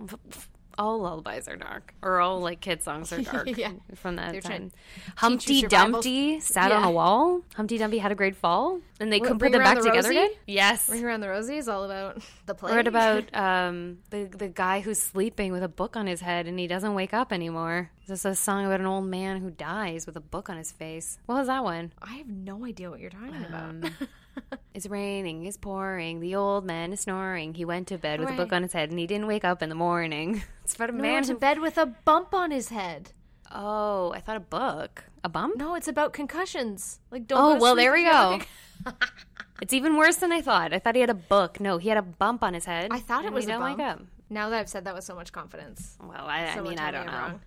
[0.77, 3.57] all lullabies are dark, or all like kid songs are dark.
[3.57, 3.73] Yeah.
[3.95, 4.71] from that They're time.
[5.17, 7.41] Humpty Dumpty sat on a wall.
[7.55, 10.19] Humpty Dumpty had a great fall, and they couldn't put them back the together Rosie?
[10.19, 10.31] again.
[10.47, 10.89] Yes.
[10.89, 12.75] Ring Around the Rosie is all about the play.
[12.75, 16.57] What about um, the the guy who's sleeping with a book on his head and
[16.59, 17.91] he doesn't wake up anymore?
[18.07, 20.71] This is a song about an old man who dies with a book on his
[20.71, 21.17] face.
[21.25, 21.93] What was that one?
[22.01, 23.91] I have no idea what you're talking about.
[24.74, 27.54] It's raining, it's pouring, the old man is snoring.
[27.54, 29.62] He went to bed with a book on his head and he didn't wake up
[29.62, 30.41] in the morning.
[30.63, 31.39] It's about a Man man went to who.
[31.39, 33.12] bed with a bump on his head.
[33.52, 35.04] Oh, I thought a book.
[35.24, 35.58] A bump?
[35.58, 37.00] No, it's about concussions.
[37.12, 37.39] Like don't.
[37.39, 38.48] Oh, well, there we if you have
[38.86, 38.91] go.
[39.62, 40.74] It's even worse than I thought.
[40.74, 41.60] I thought he had a book.
[41.60, 42.88] No, he had a bump on his head.
[42.91, 43.80] I thought it was a wake bump.
[43.82, 44.02] up.
[44.30, 45.98] Now that I've said that with so much confidence.
[46.02, 47.39] Well, I, I mean, I don't know.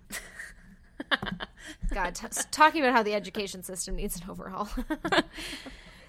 [1.93, 4.69] God, t- talking about how the education system needs an overhaul.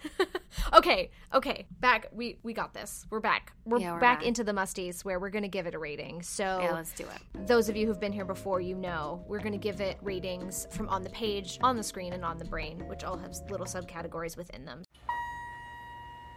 [0.74, 2.06] okay, okay, back.
[2.12, 3.06] We we got this.
[3.10, 3.52] We're back.
[3.64, 4.26] We're, Yeah, we're back, back.
[4.26, 6.22] into the musties where we're going to give it a rating.
[6.22, 7.46] So Yeah, let's do it.
[7.46, 10.66] those of you who've been here before, you know we're going to give it ratings
[10.70, 13.66] from on the page, on the screen, and on the brain, which all have little
[13.66, 14.82] subcategories within them.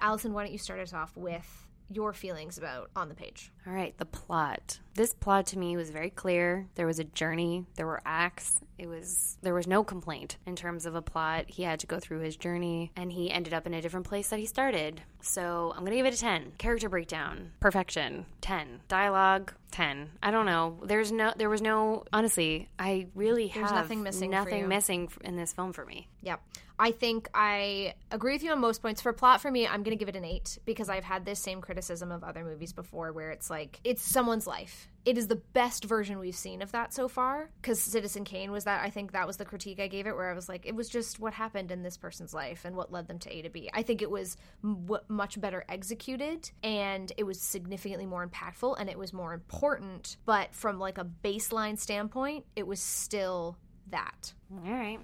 [0.02, 3.52] Allison, why don't you start us off with your feelings about on the page?
[3.68, 4.80] All right, the plot.
[4.94, 6.68] This plot to me was very clear.
[6.76, 8.60] There was a journey, there were acts.
[8.78, 11.46] It was there was no complaint in terms of a plot.
[11.48, 14.30] He had to go through his journey and he ended up in a different place
[14.30, 15.02] that he started.
[15.22, 16.54] So, I'm going to give it a 10.
[16.58, 18.82] Character breakdown, perfection, 10.
[18.88, 20.10] Dialogue, 10.
[20.24, 20.80] I don't know.
[20.84, 25.36] There's no there was no honestly, I really There's have nothing missing nothing missing in
[25.36, 26.08] this film for me.
[26.22, 26.42] Yep.
[26.82, 29.04] I think I agree with you on most points.
[29.04, 31.40] For plot, for me, I'm going to give it an eight because I've had this
[31.40, 34.90] same criticism of other movies before where it's like, it's someone's life.
[35.06, 37.52] It is the best version we've seen of that so far.
[37.62, 40.32] Because Citizen Kane was that, I think that was the critique I gave it, where
[40.32, 43.08] I was like, it was just what happened in this person's life and what led
[43.08, 43.70] them to A to B.
[43.72, 48.90] I think it was m- much better executed and it was significantly more impactful and
[48.90, 50.18] it was more important.
[50.26, 53.56] But from like a baseline standpoint, it was still
[53.92, 54.34] that.
[54.52, 55.00] All right.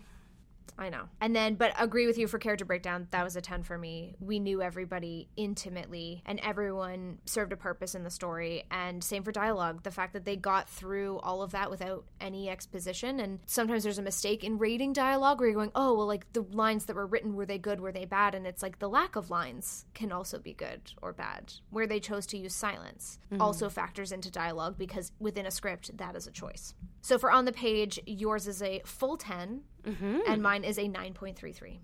[0.77, 1.03] I know.
[1.19, 3.07] And then, but agree with you for character breakdown.
[3.11, 4.15] That was a 10 for me.
[4.19, 8.63] We knew everybody intimately and everyone served a purpose in the story.
[8.69, 9.83] And same for dialogue.
[9.83, 13.19] The fact that they got through all of that without any exposition.
[13.19, 16.43] And sometimes there's a mistake in rating dialogue where you're going, oh, well, like the
[16.51, 17.81] lines that were written, were they good?
[17.81, 18.35] Were they bad?
[18.35, 21.53] And it's like the lack of lines can also be good or bad.
[21.71, 23.41] Where they chose to use silence mm-hmm.
[23.41, 26.75] also factors into dialogue because within a script, that is a choice.
[27.01, 30.19] So for on the page, yours is a full 10 Mm-hmm.
[30.27, 31.77] and mine is a 9.33.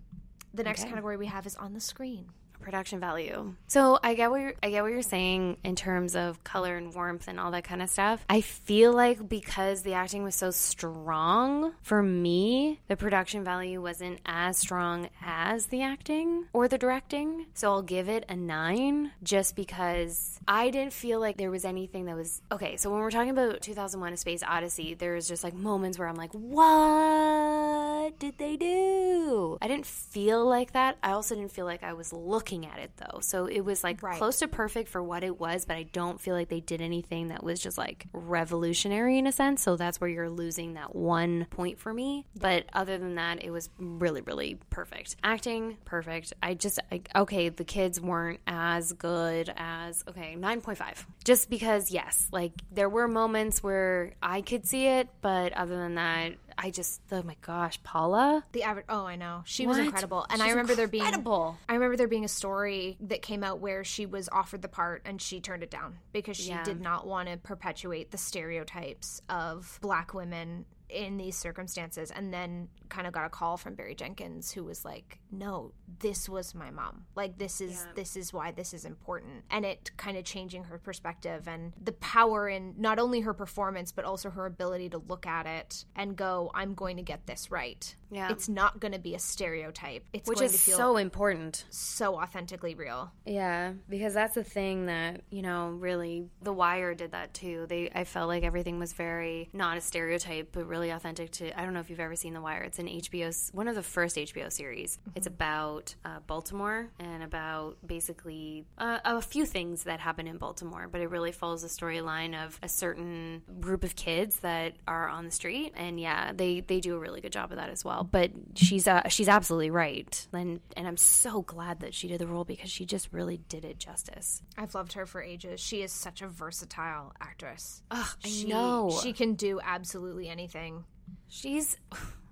[0.53, 0.89] The next Okay.
[0.89, 2.29] category we have is on the screen.
[2.63, 3.53] Production value.
[3.67, 6.93] So I get what you're, I get what you're saying in terms of color and
[6.93, 8.25] warmth and all that kind of stuff.
[8.29, 14.19] I feel like because the acting was so strong for me, the production value wasn't
[14.25, 17.47] as strong as the acting or the directing.
[17.53, 22.05] So I'll give it a nine just because I didn't feel like there was anything
[22.05, 22.77] that was okay.
[22.77, 26.15] So when we're talking about 2001: A Space Odyssey, there's just like moments where I'm
[26.15, 29.57] like, what did they do?
[29.61, 30.97] I didn't feel like that.
[31.01, 33.19] I also didn't feel like I was looking at it though.
[33.21, 34.17] So it was like Right.
[34.17, 37.29] close to perfect for what it was, but I don't feel like they did anything
[37.29, 39.63] that was just like revolutionary in a sense.
[39.63, 42.25] So that's where you're losing that one point for me.
[42.39, 45.15] But other than that, it was really, really perfect.
[45.23, 46.33] Acting, perfect.
[46.43, 51.05] I just, I, okay, the kids weren't as good as, okay, 9.5.
[51.23, 55.95] Just because, yes, like there were moments where I could see it, but other than
[55.95, 58.43] that, I just, oh my gosh, Paula?
[58.51, 58.85] The average.
[58.89, 59.41] Oh, I know.
[59.45, 61.03] She was incredible, and I She's remember there being.
[61.03, 61.57] incredible.
[61.67, 65.01] I remember there being a story that came out where she was offered the part
[65.05, 66.63] and she turned it down because she Yeah.
[66.63, 72.69] did not want to perpetuate the stereotypes of black women in these circumstances and then
[72.89, 76.71] kind of got a call from Barry Jenkins who was like no this was my
[76.71, 77.05] mom.
[77.15, 79.43] Like this is this is why this is important.
[79.49, 83.91] And it kind of changing her perspective and the power in not only her performance
[83.91, 87.51] but also her ability to look at it and go I'm going to get this
[87.51, 88.29] right Yeah.
[88.31, 91.65] it's not going to be a stereotype it's Which going is to feel so important.
[91.69, 93.11] so authentically real.
[93.25, 97.65] Yeah, because that's the thing that, you know, really The Wire did that too.
[97.67, 101.63] They I felt like everything was very not a stereotype, but really authentic to I
[101.63, 102.63] don't know if you've ever seen The Wire.
[102.63, 104.99] It's an HBO one of the first HBO series.
[105.15, 110.87] It's about uh, Baltimore and about basically uh, a few things that happen in Baltimore,
[110.91, 115.25] but it really follows the storyline of a certain group of kids that are on
[115.25, 118.02] the street and yeah, they they do a really good job of that as well.
[118.03, 120.27] But she's uh, she's absolutely right.
[120.33, 123.65] And and I'm so glad that she did the role because she just really did
[123.65, 124.41] it justice.
[124.57, 125.59] I've loved her for ages.
[125.59, 127.81] She is such a versatile actress.
[127.91, 128.97] Ugh, I She, know.
[129.01, 130.83] She can do absolutely anything.
[131.29, 131.77] She's.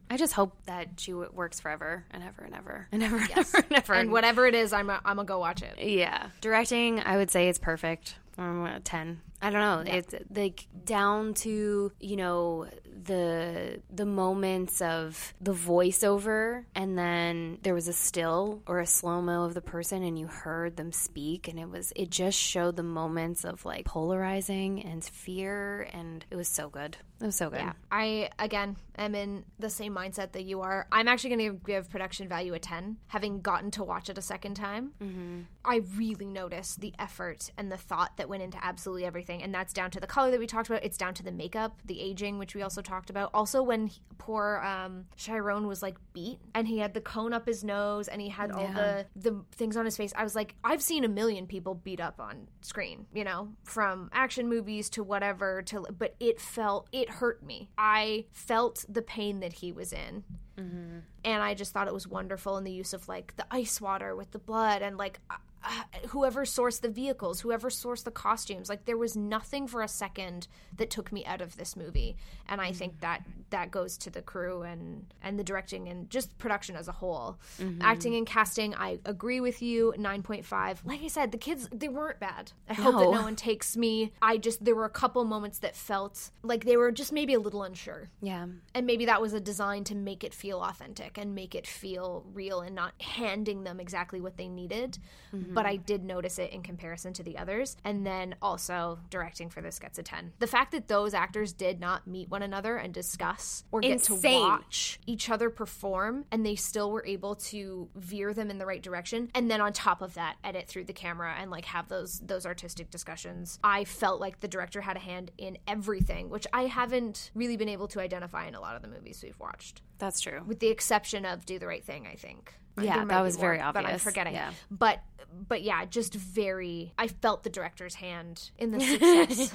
[0.09, 3.57] I just hope that she works forever and ever and ever and ever and ever
[3.57, 3.93] and ever.
[3.93, 5.79] And whatever it is, I'm a, I'm gonna go watch it.
[5.79, 6.99] Yeah, directing.
[6.99, 8.15] I would say it's perfect.
[8.37, 9.21] Um, ten.
[9.41, 9.91] I don't know.
[9.93, 12.67] It's like down to, you know,
[13.03, 19.45] the the moments of the voiceover and then there was a still or a slow-mo
[19.45, 22.83] of the person and you heard them speak and it was it just showed the
[22.83, 26.97] moments of like polarizing and fear and it was so good.
[27.21, 27.59] It was so good.
[27.59, 27.73] Yeah.
[27.91, 30.87] I, again, am in the same mindset that you are.
[30.91, 34.23] I'm actually going to give production value a 10, having gotten to watch it a
[34.23, 34.93] second time.
[35.01, 35.41] Mm-hmm.
[35.63, 39.30] I really noticed the effort and the thought that went into absolutely everything.
[39.39, 40.83] And that's down to the color that we talked about.
[40.83, 43.29] It's down to the makeup, the aging, which we also talked about.
[43.33, 47.45] Also, when he, poor um, Chiron was like beat and he had the cone up
[47.45, 50.55] his nose and he had all the, the things on his face, I was like,
[50.63, 55.03] I've seen a million people beat up on screen, you know, from action movies to
[55.03, 57.69] whatever, to, but it felt, it hurt me.
[57.77, 60.23] I felt the pain that he was in.
[60.57, 60.99] Mm-hmm.
[61.23, 64.15] And I just thought it was wonderful in the use of like the ice water
[64.15, 65.19] with the blood and like
[65.63, 68.69] uh, whoever sourced the vehicles, whoever sourced the costumes.
[68.69, 70.47] Like there was nothing for a second
[70.77, 72.15] that took me out of this movie.
[72.47, 76.37] And I think that that goes to the crew and and the directing and just
[76.37, 77.37] production as a whole.
[77.59, 77.81] Mm-hmm.
[77.81, 79.93] Acting and casting, I agree with you.
[79.97, 80.79] 9.5.
[80.85, 82.51] Like I said, the kids they weren't bad.
[82.69, 82.83] I no.
[82.83, 84.13] hope that no one takes me.
[84.21, 87.39] I just there were a couple moments that felt like they were just maybe a
[87.39, 88.09] little unsure.
[88.21, 88.47] Yeah.
[88.73, 92.25] And maybe that was a design to make it feel authentic and make it feel
[92.33, 94.97] real and not handing them exactly what they needed.
[95.33, 95.50] Mm-hmm.
[95.53, 95.83] But I mm-hmm.
[95.83, 97.77] did notice it in comparison to the others.
[97.83, 100.33] And then also directing for this gets a 10.
[100.39, 104.21] The fact that those actors did not meet one another and discuss or get Insane.
[104.21, 108.65] to watch each other perform and they still were able to veer them in the
[108.65, 111.87] right direction and then on top of that edit through the camera and like have
[111.87, 113.59] those those artistic discussions.
[113.63, 117.69] I felt like the director had a hand in everything, which I haven't really been
[117.69, 119.81] able to identify in a lot of the movies we've watched.
[119.97, 120.41] That's true.
[120.45, 122.55] With the exception of Do the Right Thing, I think.
[122.79, 123.85] Yeah, that was more, very obvious.
[123.85, 124.33] But I'm forgetting.
[124.33, 124.51] Yeah.
[124.69, 124.99] But
[125.47, 126.93] but yeah, just very.
[126.97, 129.53] I felt the director's hand in the success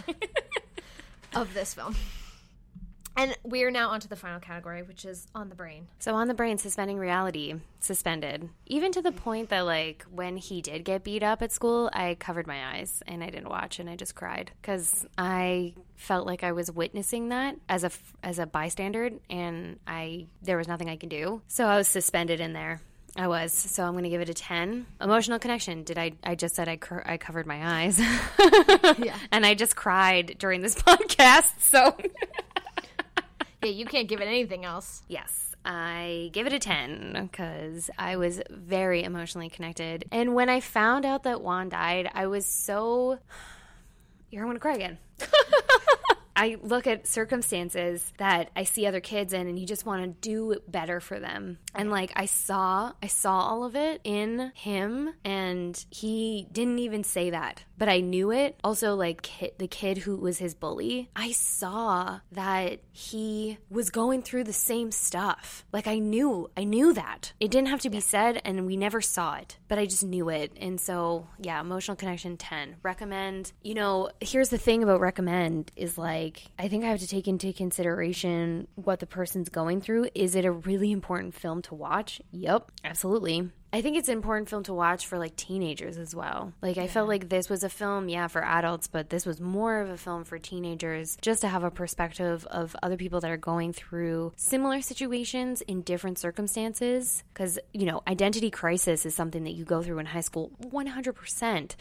[1.34, 1.94] of this film.
[3.18, 5.86] And we're now onto the final category, which is on the brain.
[5.98, 8.50] So on the brain, suspending reality, suspended.
[8.66, 12.16] Even to the point that like when he did get beat up at school, I
[12.20, 16.44] covered my eyes and I didn't watch and I just cried because I felt like
[16.44, 17.90] I was witnessing that as a
[18.22, 21.40] as a bystander and I there was nothing I could do.
[21.48, 22.82] So I was suspended in there.
[23.18, 23.52] I was.
[23.52, 24.86] So I'm going to give it a 10.
[25.00, 25.82] Emotional connection.
[25.84, 27.98] Did I I just said I cur- I covered my eyes.
[28.98, 29.16] yeah.
[29.32, 31.60] And I just cried during this podcast.
[31.60, 31.96] So
[33.62, 35.02] Yeah, you can't give it anything else.
[35.08, 35.54] Yes.
[35.64, 40.04] I give it a 10 because I was very emotionally connected.
[40.12, 43.18] And when I found out that Juan died, I was so.
[44.30, 44.98] You're going to cry again.
[46.36, 50.28] I look at circumstances that I see other kids in and you just want to
[50.28, 51.58] do better for them.
[51.74, 57.02] And like I saw I saw all of it in him and he didn't even
[57.04, 58.58] say that, but I knew it.
[58.64, 64.22] Also like kid, the kid who was his bully, I saw that he was going
[64.22, 65.64] through the same stuff.
[65.72, 67.32] Like I knew, I knew that.
[67.40, 70.28] It didn't have to be said and we never saw it, but I just knew
[70.28, 70.52] it.
[70.60, 72.76] And so, yeah, emotional connection 10.
[72.82, 73.52] Recommend.
[73.62, 77.28] You know, here's the thing about recommend is like I think I have to take
[77.28, 80.08] into consideration what the person's going through.
[80.14, 82.20] Is it a really important film to watch?
[82.30, 83.50] Yep, absolutely.
[83.72, 86.52] I think it's an important film to watch for like teenagers as well.
[86.62, 86.84] Like, yeah.
[86.84, 89.90] I felt like this was a film, yeah, for adults, but this was more of
[89.90, 93.72] a film for teenagers just to have a perspective of other people that are going
[93.72, 97.22] through similar situations in different circumstances.
[97.32, 101.76] Because, you know, identity crisis is something that you go through in high school 100%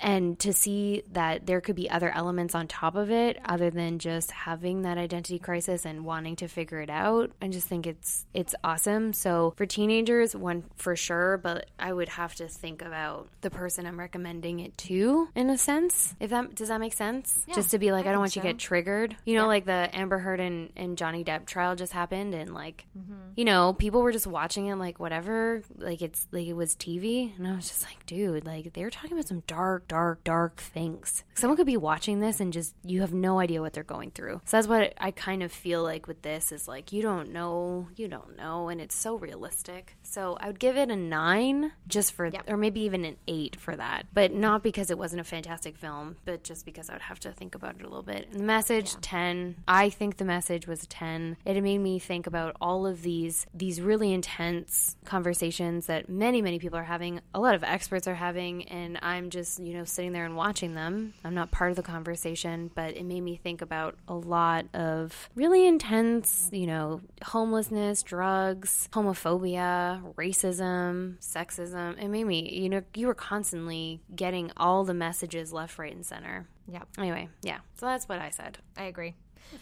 [0.00, 3.98] and to see that there could be other elements on top of it other than
[3.98, 8.26] just having that identity crisis and wanting to figure it out i just think it's
[8.34, 13.28] it's awesome so for teenagers one for sure but i would have to think about
[13.40, 17.44] the person i'm recommending it to in a sense if that does that make sense
[17.46, 18.40] yeah, just to be like i, I don't want so.
[18.40, 19.48] you to get triggered you know yeah.
[19.48, 23.14] like the amber heard and, and johnny depp trial just happened and like mm-hmm.
[23.36, 27.36] you know people were just watching it like whatever like it's like it was tv
[27.36, 30.56] and i was just like dude like they were talking about some dark dark, dark
[30.56, 31.24] things.
[31.34, 34.40] Someone could be watching this and just, you have no idea what they're going through.
[34.44, 37.88] So that's what I kind of feel like with this is like, you don't know,
[37.96, 38.68] you don't know.
[38.68, 39.96] And it's so realistic.
[40.02, 43.74] So I would give it a nine just for, or maybe even an eight for
[43.76, 44.06] that.
[44.12, 47.32] But not because it wasn't a fantastic film, but just because I would have to
[47.32, 48.28] think about it a little bit.
[48.30, 48.98] And the message, yeah.
[49.02, 49.56] 10.
[49.66, 51.36] I think the message was a 10.
[51.44, 56.58] It made me think about all of these, these really intense conversations that many, many
[56.58, 58.68] people are having, a lot of experts are having.
[58.68, 61.14] And I'm just, you you know, sitting there and watching them.
[61.24, 65.28] I'm not part of the conversation, but it made me think about a lot of
[65.34, 72.00] really intense, you know, homelessness, drugs, homophobia, racism, sexism.
[72.00, 76.06] It made me, you know, you were constantly getting all the messages left, right, and
[76.06, 76.46] center.
[76.68, 76.84] Yeah.
[76.96, 77.58] Anyway, yeah.
[77.74, 78.58] So that's what I said.
[78.76, 79.16] I agree.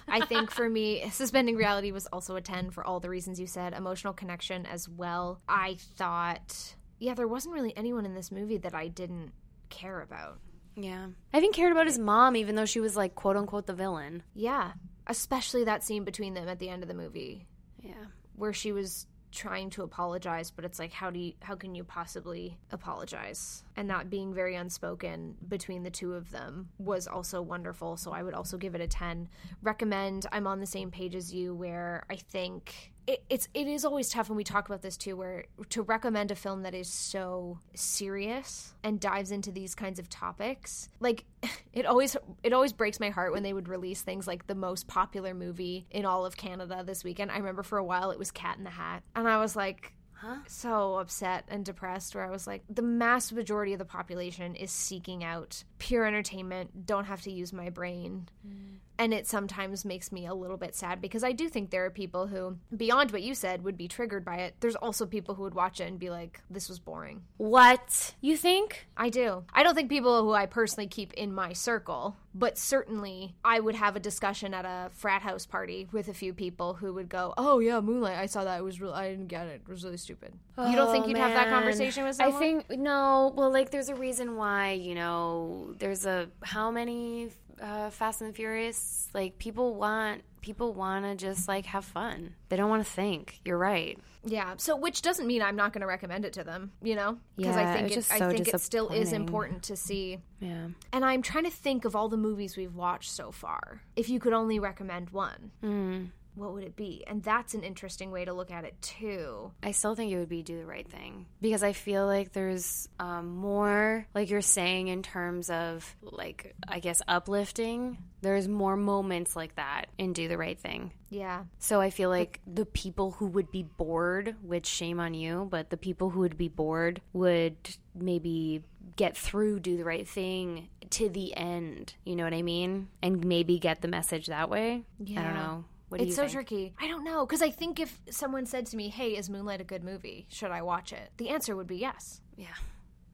[0.08, 3.46] I think for me, suspending reality was also a 10 for all the reasons you
[3.46, 3.72] said.
[3.72, 5.40] Emotional connection as well.
[5.48, 9.32] I thought, yeah, there wasn't really anyone in this movie that I didn't
[9.72, 10.38] care about.
[10.76, 11.08] Yeah.
[11.34, 14.22] I even cared about his mom, even though she was like, quote unquote, the villain.
[14.34, 14.72] Yeah.
[15.06, 17.46] Especially that scene between them at the end of the movie
[17.82, 18.04] Yeah.
[18.36, 21.82] where she was trying to apologize but it's like how do you how can you
[21.82, 27.96] possibly apologize and that being very unspoken between the two of them was also wonderful
[27.96, 29.30] so i would also give it a 10
[29.62, 33.84] recommend i'm on the same page as you where i think it, it's it is
[33.84, 36.88] always tough when we talk about this too where to recommend a film that is
[36.88, 41.24] so serious and dives into these kinds of topics like
[41.72, 44.86] it always it always breaks my heart when they would release things like the most
[44.86, 47.30] popular movie in all of Canada this weekend.
[47.30, 49.92] I remember for a while it was Cat in the Hat, and I was like,
[50.14, 50.36] Huh?
[50.46, 54.70] so upset and depressed where I was like, the mass majority of the population is
[54.70, 58.28] seeking out pure entertainment, don't have to use my brain.
[58.46, 58.76] Mm.
[59.02, 61.90] And it sometimes makes me a little bit sad because I do think there are
[61.90, 64.54] people who, beyond what you said, would be triggered by it.
[64.60, 67.22] There's also people who would watch it and be like, this was boring.
[67.36, 68.14] What?
[68.20, 68.86] You think?
[68.96, 69.42] I do.
[69.52, 73.74] I don't think people who I personally keep in my circle, but certainly I would
[73.74, 77.34] have a discussion at a frat house party with a few people who would go,
[77.36, 78.18] "Oh yeah, Moonlight.
[78.18, 78.60] I saw that.
[78.60, 78.92] It was real.
[78.92, 79.62] I didn't get it.
[79.66, 82.36] It was really stupid." you don't think Oh, you'd have that conversation with someone?
[82.36, 83.32] I think no.
[83.34, 87.30] Well, like there's a reason why you know there's a how many
[87.62, 92.34] uh, Fast and the Furious like people want people want to just like have fun.
[92.48, 93.40] They don't want to think.
[93.44, 93.96] You're right.
[94.24, 94.54] Yeah.
[94.56, 97.18] So, which doesn't mean I'm not going to recommend it to them, you know?
[97.36, 100.18] Because Yeah, I think it, just I so think it still is important to see.
[100.40, 100.68] Yeah.
[100.92, 103.82] And I'm trying to think of all the movies we've watched so far.
[103.96, 106.08] If you could only recommend one, Mm.
[106.34, 107.04] What would it be?
[107.06, 109.52] And that's an interesting way to look at it too.
[109.62, 112.88] I still think it would be do the right thing because I feel like there's
[112.98, 117.98] um, more, like you're saying, in terms of like I guess uplifting.
[118.22, 120.92] There's more moments like that in do the right thing.
[121.10, 121.42] Yeah.
[121.58, 125.70] So I feel like the people who would be bored, which shame on you, but
[125.70, 127.56] the people who would be bored would
[127.94, 128.62] maybe
[128.94, 131.94] get through do the right thing to the end.
[132.04, 132.88] You know what I mean?
[133.02, 134.84] And maybe get the message that way.
[134.98, 135.20] yeah.
[135.20, 135.64] I don't know.
[135.92, 136.32] What do it's so think?
[136.32, 136.74] tricky.
[136.80, 139.64] I don't know because I think if someone said to me, "Hey, is Moonlight a
[139.64, 140.26] good movie?
[140.30, 142.20] Should I watch it?" The answer would be yes.
[142.36, 142.46] Yeah.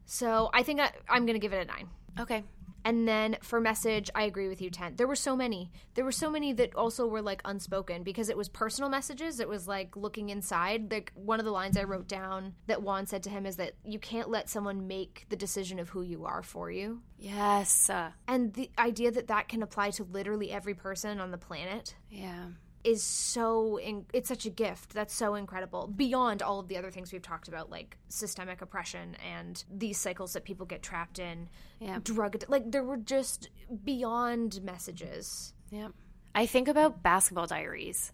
[0.06, 1.88] So I think I, I'm going to give it a nine.
[2.18, 2.42] Okay.
[2.84, 4.96] And then for message, I agree with you, 10.
[4.96, 5.70] There were so many.
[5.94, 9.40] There were so many that also were like unspoken because it was personal messages.
[9.40, 10.90] It was like looking inside.
[10.90, 13.74] Like one of the lines I wrote down that Juan said to him is that
[13.84, 17.02] you can't let someone make the decision of who you are for you.
[17.18, 17.90] Yes.
[18.26, 22.46] And the idea that that can apply to literally every person on the planet yeah.
[22.84, 26.90] Is so in, it's such a gift that's so incredible beyond all of the other
[26.90, 31.48] things we've talked about like systemic oppression and these cycles that people get trapped in
[31.80, 31.98] Yeah.
[32.02, 33.50] drug like there were just
[33.84, 35.88] beyond messages Yeah.
[36.34, 38.12] I think about basketball diaries.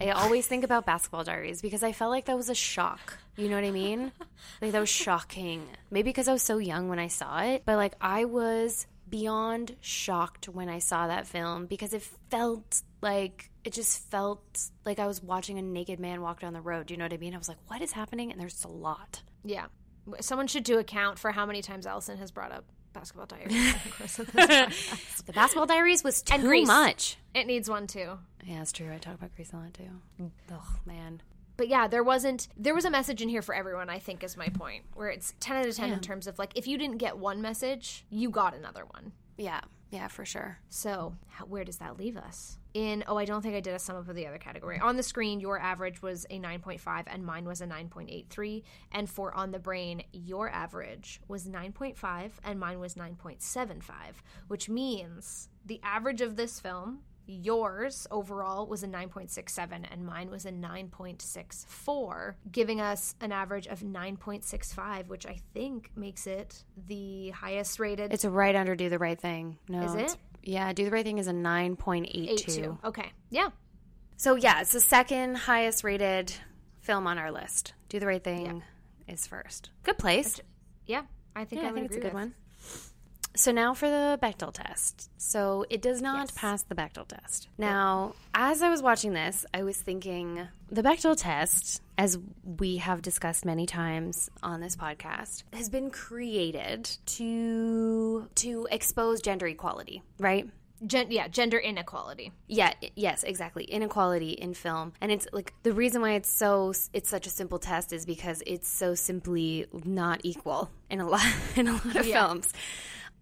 [0.00, 3.18] I always think about basketball diaries because I felt like that was a shock.
[3.36, 4.12] You know what I mean?
[4.60, 5.66] Like that was shocking.
[5.90, 9.74] Maybe because I was so young when I saw it, but like I was beyond
[9.80, 14.42] shocked when I saw that film because it felt like it just felt
[14.84, 16.86] like I was watching a naked man walk down the road.
[16.86, 17.34] Do you know what I mean?
[17.34, 18.30] I was like, what is happening?
[18.30, 19.22] And there's a lot.
[19.44, 19.66] yeah
[20.20, 23.72] someone should do a count for how many times Allison has brought up basketball diaries
[23.84, 25.24] the course of this podcast.
[25.24, 26.66] The basketball diaries was too And Grease.
[26.68, 27.16] much.
[27.34, 28.92] it needs one too Yeah, that's true.
[28.92, 30.28] I talk about Grease a lot too.
[30.52, 31.22] Oh man.
[31.56, 34.36] but yeah there wasn't there was a message in here for everyone i think is
[34.36, 35.94] my point where it's 10 out of 10 Yeah.
[35.94, 39.62] in terms of like if you didn't get one message you got another one Yeah.
[39.90, 40.58] Yeah, for sure.
[40.68, 42.58] So, how, where does that leave us?
[42.74, 44.80] In, oh, I don't think I did a sum up of the other category.
[44.80, 48.64] On the screen, your average was a 9.5 and mine was a 9.83.
[48.90, 53.82] And for On the Brain, your average was 9.5 and mine was 9.75,
[54.48, 60.44] which means the average of this film, yours overall, was a 9.67 and mine was
[60.44, 67.78] a 9.64, giving us an average of 9.65, which I think makes it the highest
[67.78, 68.12] rated.
[68.12, 69.58] It's right under Do the Right Thing.
[69.68, 70.18] No, Is it's- it?
[70.46, 72.78] Yeah, Do the Right Thing is a 9.82.
[72.84, 73.10] Okay.
[73.30, 73.48] Yeah.
[74.16, 76.32] So yeah, it's the second highest rated
[76.80, 77.74] film on our list.
[77.88, 78.62] Do the Right Thing
[79.08, 79.70] is first.
[79.82, 80.40] Good place.
[80.86, 81.02] Yeah,
[81.34, 82.14] I think Yeah, I, I think it's a good with.
[82.14, 82.34] one.
[83.36, 85.10] So now for the Bechdel test.
[85.16, 86.30] So it does not Yes.
[86.36, 87.48] pass the Bechdel test.
[87.58, 92.18] Now, as I was watching this, I was thinking the Bechdel test as
[92.58, 99.46] we have discussed many times on this podcast, has been created to to expose gender
[99.46, 100.48] equality, right?
[100.86, 102.32] Gen- yeah, gender inequality.
[102.48, 103.64] Yeah, yes, exactly.
[103.64, 104.92] Inequality in film.
[105.00, 108.42] And it's like the reason why it's so it's such a simple test is because
[108.46, 111.24] it's so simply not equal in a lot
[111.56, 112.26] in a lot of Yeah.
[112.26, 112.52] films.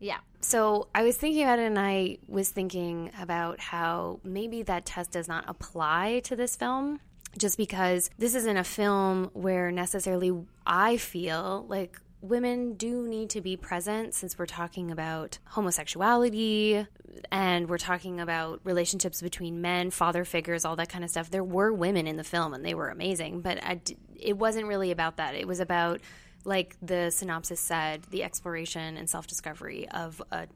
[0.01, 0.19] Yeah.
[0.41, 5.13] So I was thinking about it and I was thinking about how maybe that test
[5.13, 6.99] does not apply to this film
[7.39, 10.33] just because this isn't a film where necessarily
[10.67, 16.87] I feel like women do need to be present since we're talking about homosexuality
[17.31, 21.31] and we're talking about relationships between men, father figures, all that kind of stuff.
[21.31, 23.59] There were women in the film and they were amazing, but
[24.17, 25.35] it wasn't really about that.
[25.35, 26.01] It was about
[26.45, 30.47] like the synopsis said, the exploration and self discovery of a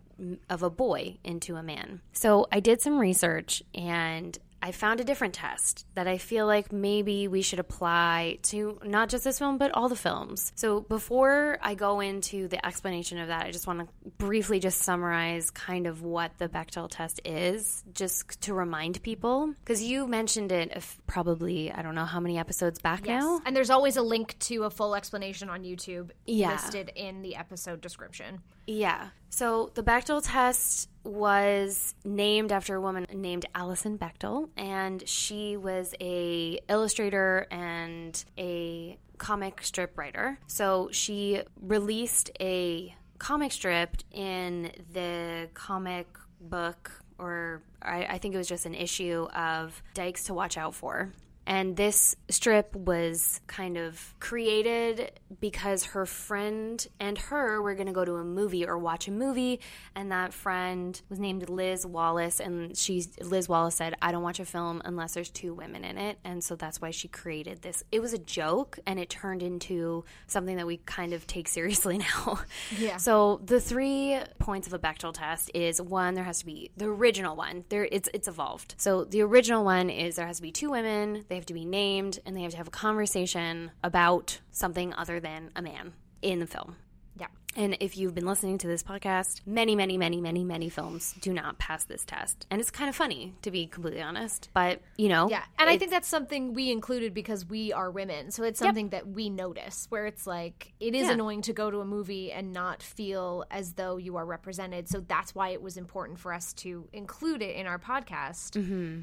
[0.48, 2.00] of a boy into a man.
[2.12, 6.72] So I did some research and I found a different test that I feel like
[6.72, 10.50] maybe we should apply to not just this film, but all the films.
[10.56, 14.80] So before I go into the explanation of that, I just want to briefly just
[14.80, 19.54] summarize kind of what the Bechdel test is, just to remind people.
[19.60, 23.40] Because you mentioned it if probably, I don't know how many episodes back now.
[23.46, 26.50] And there's always a link to a full explanation on YouTube Yeah.
[26.50, 28.40] listed in the episode description.
[28.66, 29.10] Yeah.
[29.30, 35.94] So the Bechdel test was named after a woman named Alison Bechdel, and she was
[36.00, 40.38] a illustrator and a comic strip writer.
[40.46, 46.06] So she released a comic strip in the comic
[46.40, 50.74] book, or I, I think it was just an issue of Dykes to Watch Out
[50.74, 51.12] For.
[51.46, 57.92] And this strip was kind of created because her friend and her were going to
[57.92, 59.60] go to a movie or watch a movie.
[59.94, 62.40] And that friend was named Liz Wallace.
[62.40, 65.98] And she's, Liz Wallace said, I don't watch a film unless there's two women in
[65.98, 66.18] it.
[66.24, 67.84] And so that's why she created this.
[67.92, 71.98] It was a joke and it turned into something that we kind of take seriously
[71.98, 72.40] now.
[72.78, 72.96] Yeah.
[72.96, 76.86] So the three points of a Bechdel test is one, there has to be the
[76.86, 77.64] original one.
[77.68, 78.74] There, it's it's evolved.
[78.78, 81.24] So the original one is there has to be two women.
[81.28, 85.20] They have to be named, and they have to have a conversation about something other
[85.20, 86.76] than a man in the film.
[87.18, 87.28] Yeah.
[87.56, 91.32] And if you've been listening to this podcast, many, many, many, many, many films do
[91.32, 92.46] not pass this test.
[92.50, 94.50] And it's kind of funny, to be completely honest.
[94.52, 95.30] But, you know.
[95.30, 95.42] Yeah.
[95.58, 98.30] And I think that's something we included because we are women.
[98.32, 101.12] So it's something that we notice where it's like it is Yeah.
[101.14, 104.90] annoying to go to a movie and not feel as though you are represented.
[104.90, 108.60] So that's why it was important for us to include it in our podcast.
[108.60, 109.00] Mm-hmm.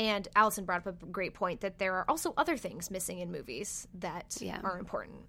[0.00, 3.30] And Allison brought up a great point that there are also other things missing in
[3.30, 4.58] movies that Yeah.
[4.64, 5.26] are important.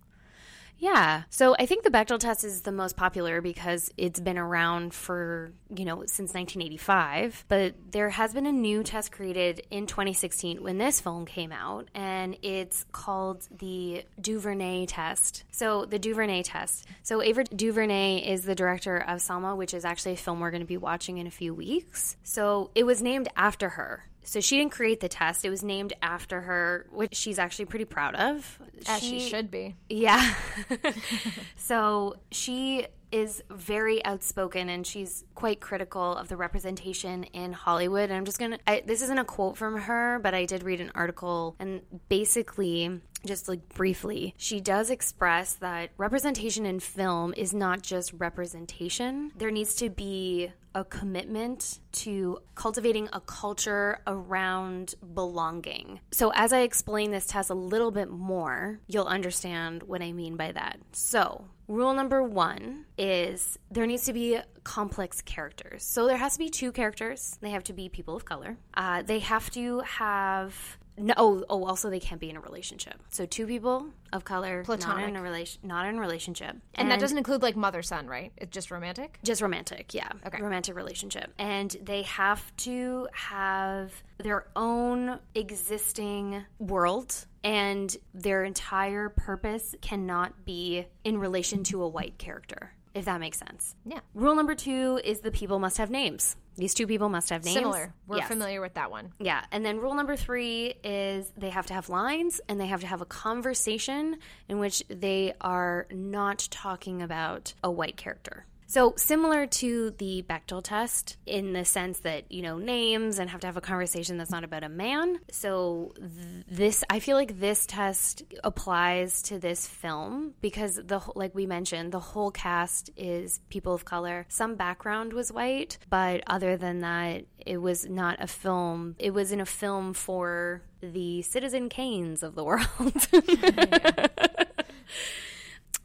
[0.78, 1.24] Yeah.
[1.30, 5.52] So I think the Bechdel test is the most popular because it's been around for,
[5.76, 7.44] you know, since 1985.
[7.50, 11.90] But there has been a new test created in 2016 when this film came out,
[11.94, 15.44] and it's called the Duvernay test.
[15.52, 16.88] So the Duvernay test.
[17.04, 20.62] So Ava Duvernay is the director of Selma, which is actually a film we're going
[20.62, 22.16] to be watching in a few weeks.
[22.24, 24.06] So it was named after her.
[24.24, 25.44] So she didn't create the test.
[25.46, 28.60] It was named after her, which she's actually pretty proud of.
[28.88, 29.76] As she should be.
[29.90, 30.34] Yeah.
[31.56, 38.10] so she is very outspoken and she's quite critical of the representation in Hollywood.
[38.10, 40.82] And I'm just going to, this isn't a quote from her, but I did read
[40.82, 47.54] an article and basically, just like briefly, she does express that representation in film is
[47.54, 49.32] not just representation.
[49.38, 56.00] There needs to be a commitment to cultivating a culture around belonging.
[56.12, 60.38] So, as I explain this test a little bit more, you'll understand what I mean
[60.38, 60.80] by that.
[60.94, 65.84] So, rule number one is there needs to be complex characters.
[65.84, 69.02] So, there has to be two characters, they have to be people of color, uh,
[69.02, 72.96] they have to have no, oh, oh, also they can't be in a relationship.
[73.10, 77.00] So two people of color, not in a relation, not in a relationship, And, that
[77.00, 78.32] doesn't include like mother son, right?
[78.38, 79.20] It's just romantic.
[79.24, 80.10] just romantic, yeah.
[80.26, 80.42] Okay.
[80.42, 81.34] Romantic relationship.
[81.38, 90.86] And they have to have their own existing world and their entire purpose cannot be
[91.04, 93.76] in relation to a white character, if that makes sense.
[93.86, 94.00] Yeah.
[94.14, 96.36] Rule number two is the people must have names.
[96.58, 97.56] These two people must have names.
[97.56, 97.94] Similar.
[98.08, 98.28] We're Yes.
[98.28, 99.14] familiar with that one.
[99.20, 99.42] Yeah.
[99.52, 102.88] And then rule number three is they have to have lines and they have to
[102.88, 104.18] have a conversation
[104.50, 108.46] in which they are not talking about a white character.
[108.72, 113.42] So, similar to the Bechdel test in the sense that, you know, names and have
[113.42, 115.20] to have a conversation that's not about a man.
[115.30, 121.36] So, th- this, I feel like this test applies to this film because, the like
[121.36, 124.26] we mentioned, the whole cast is people of color.
[124.30, 128.96] Some background was white, but other than that, it was not a film.
[129.00, 132.70] It was in a film for the Citizen Kanes of the world.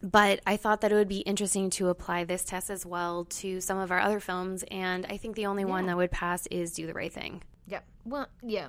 [0.03, 3.61] but I thought that it would be interesting to apply this test as well to
[3.61, 4.65] some of our other films.
[4.71, 7.43] And I think the only one that would pass is Do the Right Thing.
[7.67, 7.81] Yeah.
[8.05, 8.69] Well, yeah.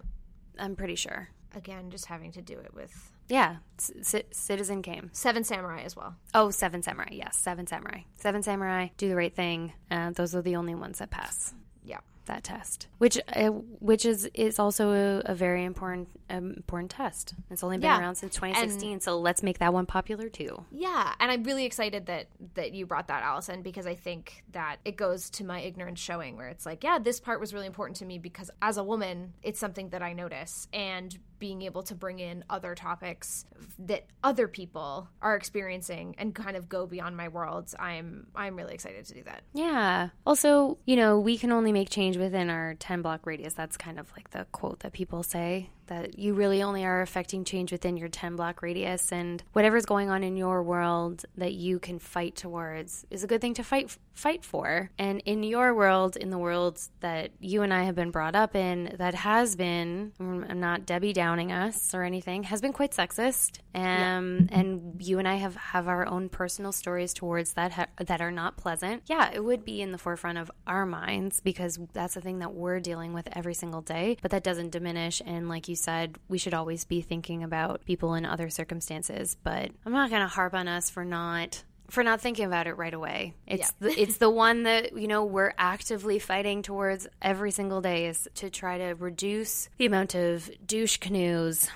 [0.59, 1.29] I'm pretty sure.
[1.55, 5.09] Again, just having to do it with Yeah, C- Citizen Kane.
[5.13, 6.15] Seven Samurai as well.
[6.33, 7.09] Oh, Seven Samurai.
[7.11, 8.01] Yes, Seven Samurai.
[8.15, 8.87] Seven Samurai.
[8.97, 9.73] Do the Right Thing.
[9.91, 11.53] Uh, those are the only ones that pass
[11.83, 11.99] Yeah.
[12.27, 13.47] That test, which uh,
[13.79, 17.33] which is is also a, a very important um, important test.
[17.49, 17.99] It's only been Yeah.
[17.99, 20.63] around since 2016, so let's make that one popular too.
[20.71, 24.77] Yeah, and I'm really excited that that you brought that, Allison, because I think that
[24.85, 27.97] it goes to my ignorance showing, where it's like, yeah, this part was really important
[27.97, 31.95] to me because as a woman, it's something that I notice, and being able to
[31.95, 33.45] bring in other topics
[33.79, 38.73] that other people are experiencing and kind of go beyond my worlds, I'm I'm really
[38.73, 39.43] excited to do that.
[39.53, 40.09] Yeah.
[40.25, 43.53] Also, you know, we can only make change within our 10 block radius.
[43.53, 47.43] That's kind of like the quote that people say that you really only are affecting
[47.43, 51.79] change within your 10 block radius and whatever's going on in your world that you
[51.79, 54.89] can fight towards is a good thing to fight fight for.
[54.97, 58.55] And in your world, in the world that you and I have been brought up
[58.55, 63.59] in that has been I'm not Debbie downing us or anything, has been quite sexist.
[63.75, 68.21] Um and you and I have have our own personal stories towards that ha- that
[68.21, 69.03] are not pleasant.
[69.05, 72.53] Yeah, it would be in the forefront of our minds because that's the thing that
[72.53, 76.37] we're dealing with every single day, but that doesn't diminish and like you said, we
[76.37, 80.53] should always be thinking about people in other circumstances, but I'm not going to harp
[80.53, 83.33] on us for not for not thinking about it right away.
[83.47, 83.87] It's Yeah.
[83.87, 88.27] the, it's the one that you know we're actively fighting towards every single day is
[88.35, 91.69] to try to reduce the amount of douche canoes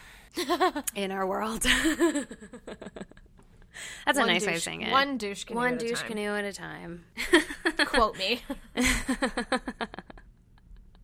[0.96, 1.62] in our world.
[4.06, 4.92] That's a One nice way of saying it.
[4.92, 6.08] One douche canoe One a douche time.
[6.10, 7.06] canoe at a time.
[7.86, 8.42] Quote me.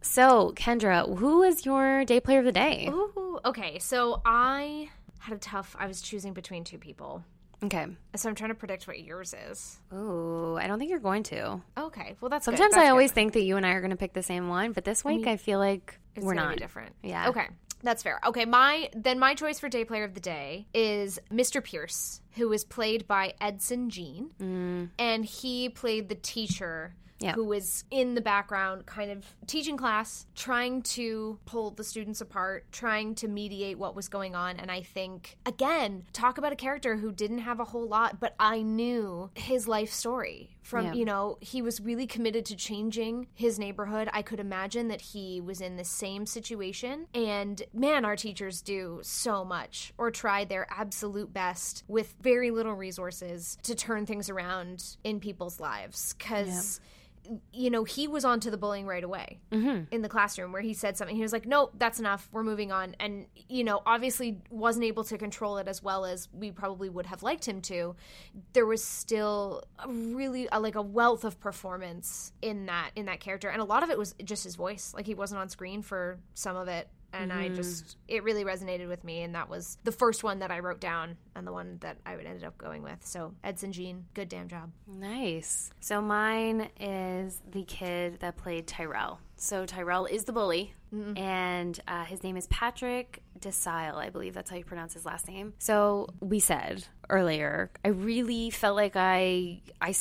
[0.08, 2.88] So, Kendra, who is your day player of the day?
[2.90, 3.78] Ooh, okay.
[3.80, 4.90] So I
[5.20, 5.76] had a tough.
[5.78, 7.24] I was choosing between two people,
[7.64, 7.86] Okay.
[8.16, 9.80] so I'm trying to predict what yours is.
[9.94, 11.62] Ooh, I don't think you're going to.
[11.78, 12.56] Okay, well that's good.
[12.58, 12.92] Sometimes That's I good.
[12.92, 15.04] always think that you and I are going to pick the same one, but this
[15.04, 16.56] week I feel like It's we're not.
[16.56, 16.96] be different.
[17.04, 17.30] Yeah.
[17.30, 17.48] Okay.
[17.84, 18.20] That's fair.
[18.26, 21.64] Okay, my then my choice for day player of the day is Mr.
[21.64, 24.90] Pierce, who was played by Edson Jean, mm.
[24.98, 27.34] and he played the teacher Yeah.
[27.34, 32.66] who was in the background, kind of teaching class, trying to pull the students apart,
[32.72, 34.58] trying to mediate what was going on.
[34.58, 38.36] And I think again, talk about a character who didn't have a whole lot, but
[38.40, 40.94] I knew his life story from Yeah.
[40.94, 45.40] you know he was really committed to changing his neighborhood i could imagine that he
[45.40, 50.68] was in the same situation and man our teachers do so much or try their
[50.70, 56.82] absolute best with very little resources to turn things around in people's lives because
[57.52, 59.84] you know, he was onto the bullying right away mm-hmm.
[59.92, 61.16] in the classroom where he said something.
[61.16, 62.28] He was like, nope, that's enough.
[62.32, 62.96] We're moving on.
[63.00, 67.06] And, you know, obviously wasn't able to control it as well as we probably would
[67.06, 67.96] have liked him to.
[68.54, 73.20] There was still a really a, like a wealth of performance in that in that
[73.20, 73.50] character.
[73.50, 74.94] And a lot of it was just his voice.
[74.96, 76.90] Like he wasn't on screen for some of it.
[77.14, 79.24] And I just, it really resonated with me.
[79.24, 82.16] And that was the first one that I wrote down and the one that I
[82.16, 82.98] would ended up going with.
[83.06, 84.72] So, Edson Jean, good damn job.
[84.88, 85.72] Nice.
[85.80, 89.20] So mine is the kid that played Terrel.
[89.38, 90.74] So Terrel is the bully,
[91.16, 93.96] and uh, his name is Patrick Decile.
[93.96, 95.54] I believe that's how you pronounce his last name.
[95.60, 99.94] So we said earlier, I really felt like I I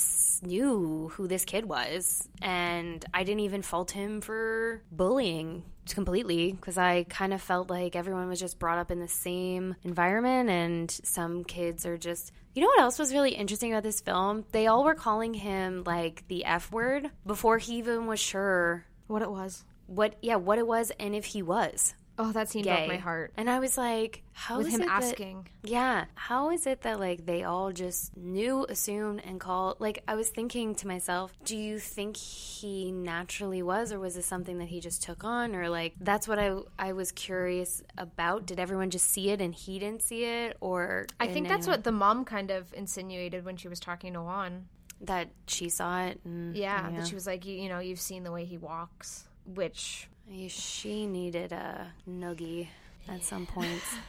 [0.43, 6.77] knew who this kid was, and I didn't even fault him for bullying completely because
[6.79, 10.91] I kind of felt like everyone was just brought up in the same environment, and
[10.91, 12.33] some kids are just.
[12.55, 14.45] You know what else was really interesting about this film?
[14.53, 19.21] They all were calling him like the F word before he even was sure What
[19.21, 19.63] it was.
[19.87, 22.75] what yeah what it was and if he was Oh, that scene gay.
[22.77, 23.33] broke my heart.
[23.37, 25.49] And I was like, how With is him it that- asking.
[25.65, 29.77] yeah, how is it that like they all just knew, assumed, and called?
[29.81, 34.25] Like I was thinking to myself, do you think he naturally was, or was this
[34.27, 38.47] something that he just took on, or like that's what I I was curious about.
[38.47, 41.85] Did everyone just see it and he didn't see it, or I think that's what
[41.85, 44.69] the mom kind of insinuated when she was talking to Juan.
[45.03, 46.19] that she saw it.
[46.25, 49.29] And, Yeah, that she was like, you, you know, you've seen the way he walks,
[49.45, 50.09] which
[50.49, 52.69] She needed a noogie
[53.09, 53.95] at some points.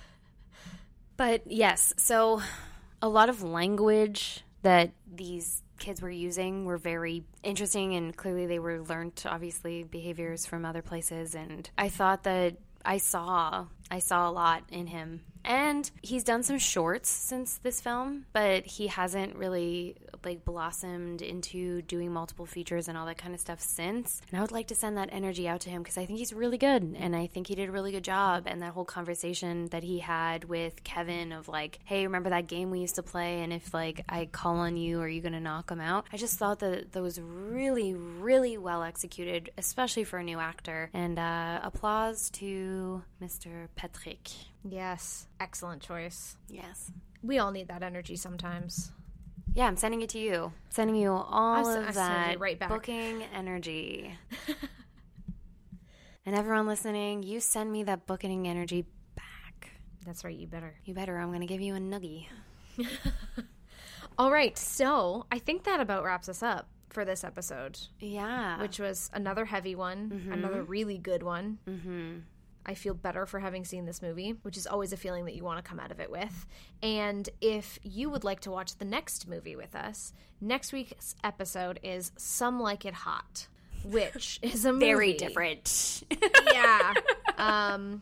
[1.18, 2.43] But yes, so
[3.01, 8.59] a lot of language that these kids were using were very interesting and clearly they
[8.59, 14.30] were learned obviously behaviors from other places and I thought that I saw I saw
[14.30, 15.22] a lot in him.
[15.48, 19.95] And he's done some shorts since this film, but he hasn't really
[20.26, 24.22] like blossomed into doing multiple features and all that kind of stuff since.
[24.30, 26.34] And I would like to send that energy out to him because I think he's
[26.34, 28.43] really good and I think he did a really good job.
[28.45, 32.70] And that whole conversation that he had with Kevin of like, hey, remember that game
[32.70, 33.41] we used to play?
[33.41, 36.08] And if like I call on you, are you going to knock him out?
[36.12, 40.89] I just thought that that was really, really well executed, especially for a new actor.
[40.93, 43.70] And uh, applause to Mr.
[43.76, 44.30] Patrick.
[44.64, 46.38] Yes, excellent choice.
[46.49, 46.91] Yes.
[47.24, 48.91] We all need that energy sometimes.
[49.53, 50.53] Yeah, I'm sending it to you.
[50.70, 52.03] Sending you all I'm of s- I'm
[52.34, 52.70] that right back.
[52.70, 54.14] booking energy.
[56.26, 58.86] and everyone listening, you send me that booking energy
[59.16, 59.72] back.
[60.05, 60.76] That's right, you better.
[60.86, 61.18] You better.
[61.18, 62.28] I'm going to give you a nuggie.
[64.18, 68.60] All right, so I think that about wraps us up for this episode, Yeah.
[68.62, 71.60] which was another heavy one, another really good one.
[71.68, 72.18] mm-hmm.
[72.68, 75.43] I feel better for having seen this movie, which is always a feeling that you
[75.43, 76.45] want to come out of it with.
[76.84, 80.11] And if you would like to watch the next movie with us,
[80.41, 83.47] next week's episode is Some Like It Hot,
[83.86, 86.03] which is a very movie- different.
[86.51, 86.93] yeah.
[87.39, 88.01] Um,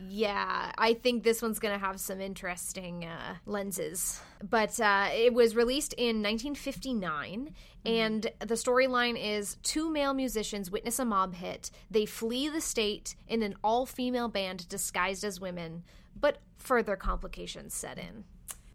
[0.00, 4.20] yeah, I think this one's going to have some interesting uh, lenses.
[4.48, 10.98] But uh, it was released in 1959, and the storyline is two male musicians witness
[10.98, 11.70] a mob hit.
[11.90, 15.82] They flee the state in an all female band disguised as women,
[16.18, 18.24] but further complications set in.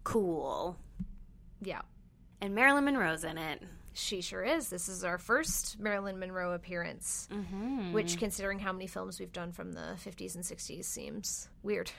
[0.04, 0.76] cool.
[1.62, 1.82] Yeah.
[2.40, 3.62] And Marilyn Monroe's in it.
[3.94, 4.68] She sure is.
[4.68, 7.92] This is our first Marilyn Monroe appearance, mm-hmm.
[7.92, 11.92] which, considering how many films we've done from the 50s and 60s, seems weird.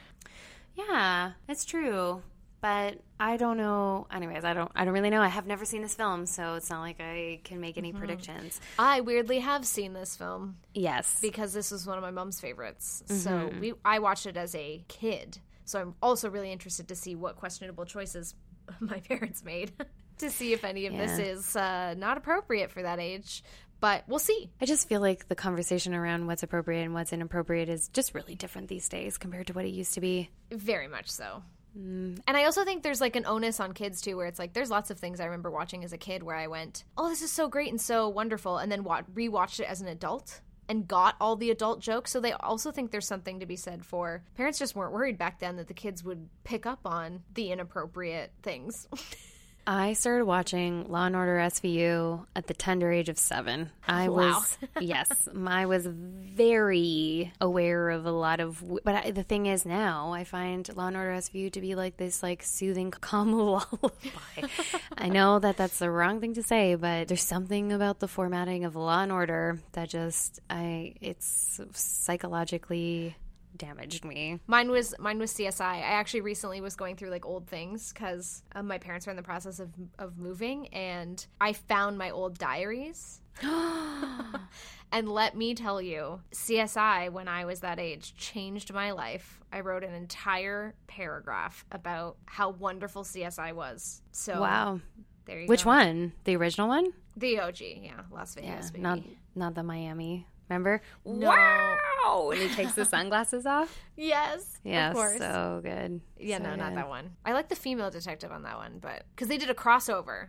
[0.76, 2.22] Yeah, it's true.
[2.62, 4.08] But I don't know.
[4.12, 4.72] Anyways, I don't.
[4.76, 5.22] I don't really know.
[5.22, 8.00] I have never seen this film, so it's not like I can make any mm-hmm.
[8.00, 8.60] predictions.
[8.80, 11.20] I weirdly have seen this film Yes.
[11.22, 13.04] because this was one of my mom's favorites.
[13.08, 13.60] So mm-hmm.
[13.60, 15.38] we I watched it as a kid.
[15.66, 18.36] So I'm also really interested to see what questionable choices
[18.80, 19.72] my parents made
[20.20, 23.44] to see if any of this is uh, not appropriate for that age.
[23.80, 24.50] But we'll see.
[24.62, 28.36] I just feel like the conversation around what's appropriate and what's inappropriate is just really
[28.36, 30.30] different these days compared to what it used to be.
[30.52, 31.44] Very much so.
[31.76, 34.70] And I also think there's like an onus on kids too, where it's like there's
[34.70, 37.34] lots of things I remember watching as a kid where I went, "Oh, this is
[37.34, 40.40] so great and so wonderful," and then wa- rewatched it as an adult
[40.70, 42.12] and got all the adult jokes.
[42.12, 45.40] So they also think there's something to be said for parents just weren't worried back
[45.40, 48.88] then that the kids would pick up on the inappropriate things.
[49.68, 53.72] I started watching Law and Order SVU at the tender age of seven.
[53.88, 54.16] I Wow.
[54.16, 58.64] was yes, I was very aware of a lot of.
[58.84, 61.98] But I, the thing is, now I find Law and Order SVU to be like
[61.98, 64.48] this, like soothing, calm lullaby.
[64.98, 68.66] I know that that's the wrong thing to say, but there's something about the formatting
[68.66, 73.16] of Law and Order that just I it's psychologically
[73.58, 74.40] damaged me.
[74.48, 75.62] mine was mine was CSI.
[75.62, 79.18] I actually recently was going through like old things because uh, my parents were in
[79.18, 83.22] the process of of moving, and I found my old diaries.
[84.92, 89.42] And let me tell you, CSI, when I was that age, changed my life.
[89.52, 94.02] I wrote an entire paragraph about how wonderful CSI was.
[94.14, 94.80] So, Wow,
[95.26, 95.52] there you go.
[95.52, 95.72] which go.
[95.72, 96.14] one?
[96.24, 96.94] The original one?
[97.18, 98.72] The OG, yeah, Las Vegas.
[98.72, 98.84] baby.
[98.84, 99.00] not
[99.34, 100.28] not the Miami.
[100.50, 100.82] Remember?
[101.06, 101.30] No.
[101.30, 102.30] Wow!
[102.32, 103.78] And he takes the sunglasses off.
[103.96, 105.18] yes, Yeah, of course.
[105.18, 106.02] so good.
[106.20, 107.12] yeah, So no, not that one.
[107.26, 110.28] I like the female detective on that one, but because they did a crossover.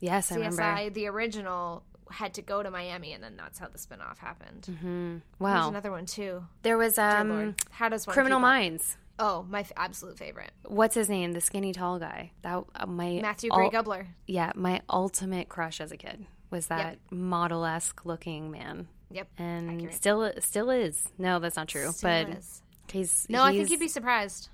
[0.00, 0.62] Yes, I remember.
[0.62, 4.64] CSI, the original, had to go to Miami, and then that's how the spinoff happened.
[4.68, 6.44] There's Wow, There's another one too.
[6.62, 8.40] there was um, How does one Criminal?
[8.40, 8.96] Minds.
[9.18, 11.32] Oh, my f- absolute favorite, What's his name?
[11.32, 12.32] The skinny tall guy.
[12.42, 14.06] That uh, my Matthew ul- Gray Gubler.
[14.26, 19.28] Yeah, my ultimate crush as a kid was that model esque looking man, Yep.
[19.38, 19.94] and Accurate.
[19.94, 21.04] still still is.
[21.18, 21.90] No, that's not true.
[21.92, 22.62] Still but is.
[22.90, 24.48] he's No, I think you'd be surprised.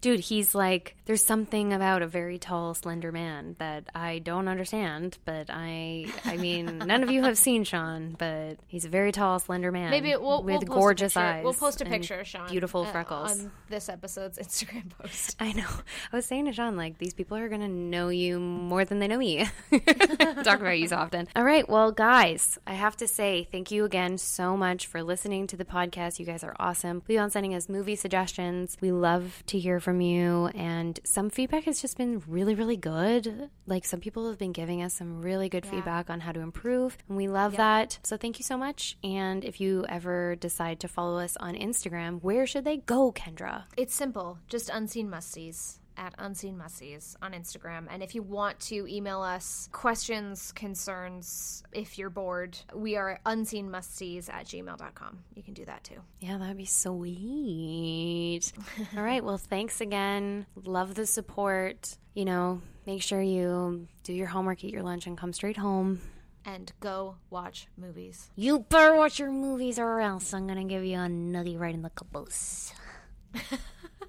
[0.00, 0.20] Dude.
[0.20, 5.18] He's like there's something about a very tall, slender man that I don't understand.
[5.24, 9.38] But I, I mean, none of you have seen Sean, but he's a very tall,
[9.38, 9.90] slender man.
[9.90, 11.44] Maybe we'll, with we'll gorgeous eyes.
[11.44, 12.48] We'll post a picture of Sean.
[12.48, 13.40] beautiful uh, freckles.
[13.40, 15.36] on this episode's Instagram post.
[15.40, 15.68] I know.
[16.12, 18.98] I was saying to Sean, like, these people are going to know you more than
[18.98, 19.46] they know me.
[19.70, 21.28] Talk about you so often.
[21.36, 21.68] All right.
[21.68, 25.64] Well, guys, I have to say thank you again so much for listening to the
[25.64, 26.18] podcast.
[26.18, 27.02] You guys are awesome.
[27.02, 28.78] Please on sending us movie suggestions.
[28.80, 30.46] We love to hear from you.
[30.54, 33.50] And some feedback has just been really, really good.
[33.66, 36.96] Like, some people have been giving us some really good feedback on how to improve.
[37.08, 37.98] And we love that.
[38.02, 38.96] So thank you so much.
[39.02, 43.64] And if you ever decide to follow us on Instagram, where should they go, Kendra?
[43.76, 45.78] It's simple, just unseen musties.
[45.96, 47.86] At Unseen Mussies on Instagram.
[47.90, 54.32] And if you want to email us questions, concerns, if you're bored, we are unseenmustsees
[54.32, 55.18] at gmail.com.
[55.34, 56.00] You can do that too.
[56.20, 58.52] Yeah, that'd be sweet.
[58.96, 59.24] All right.
[59.24, 60.46] Well, thanks again.
[60.64, 61.96] Love the support.
[62.14, 66.00] You know, make sure you do your homework, eat your lunch, and come straight home.
[66.44, 68.30] And go watch movies.
[68.36, 71.74] You better watch your movies or else I'm going to give you a nugget right
[71.74, 72.72] in the caboose.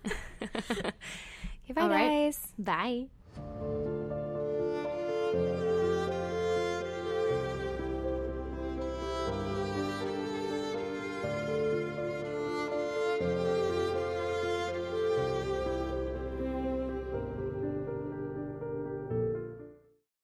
[1.65, 2.39] Okay, bye, All guys.
[2.59, 3.09] Right.
[3.35, 4.15] Bye.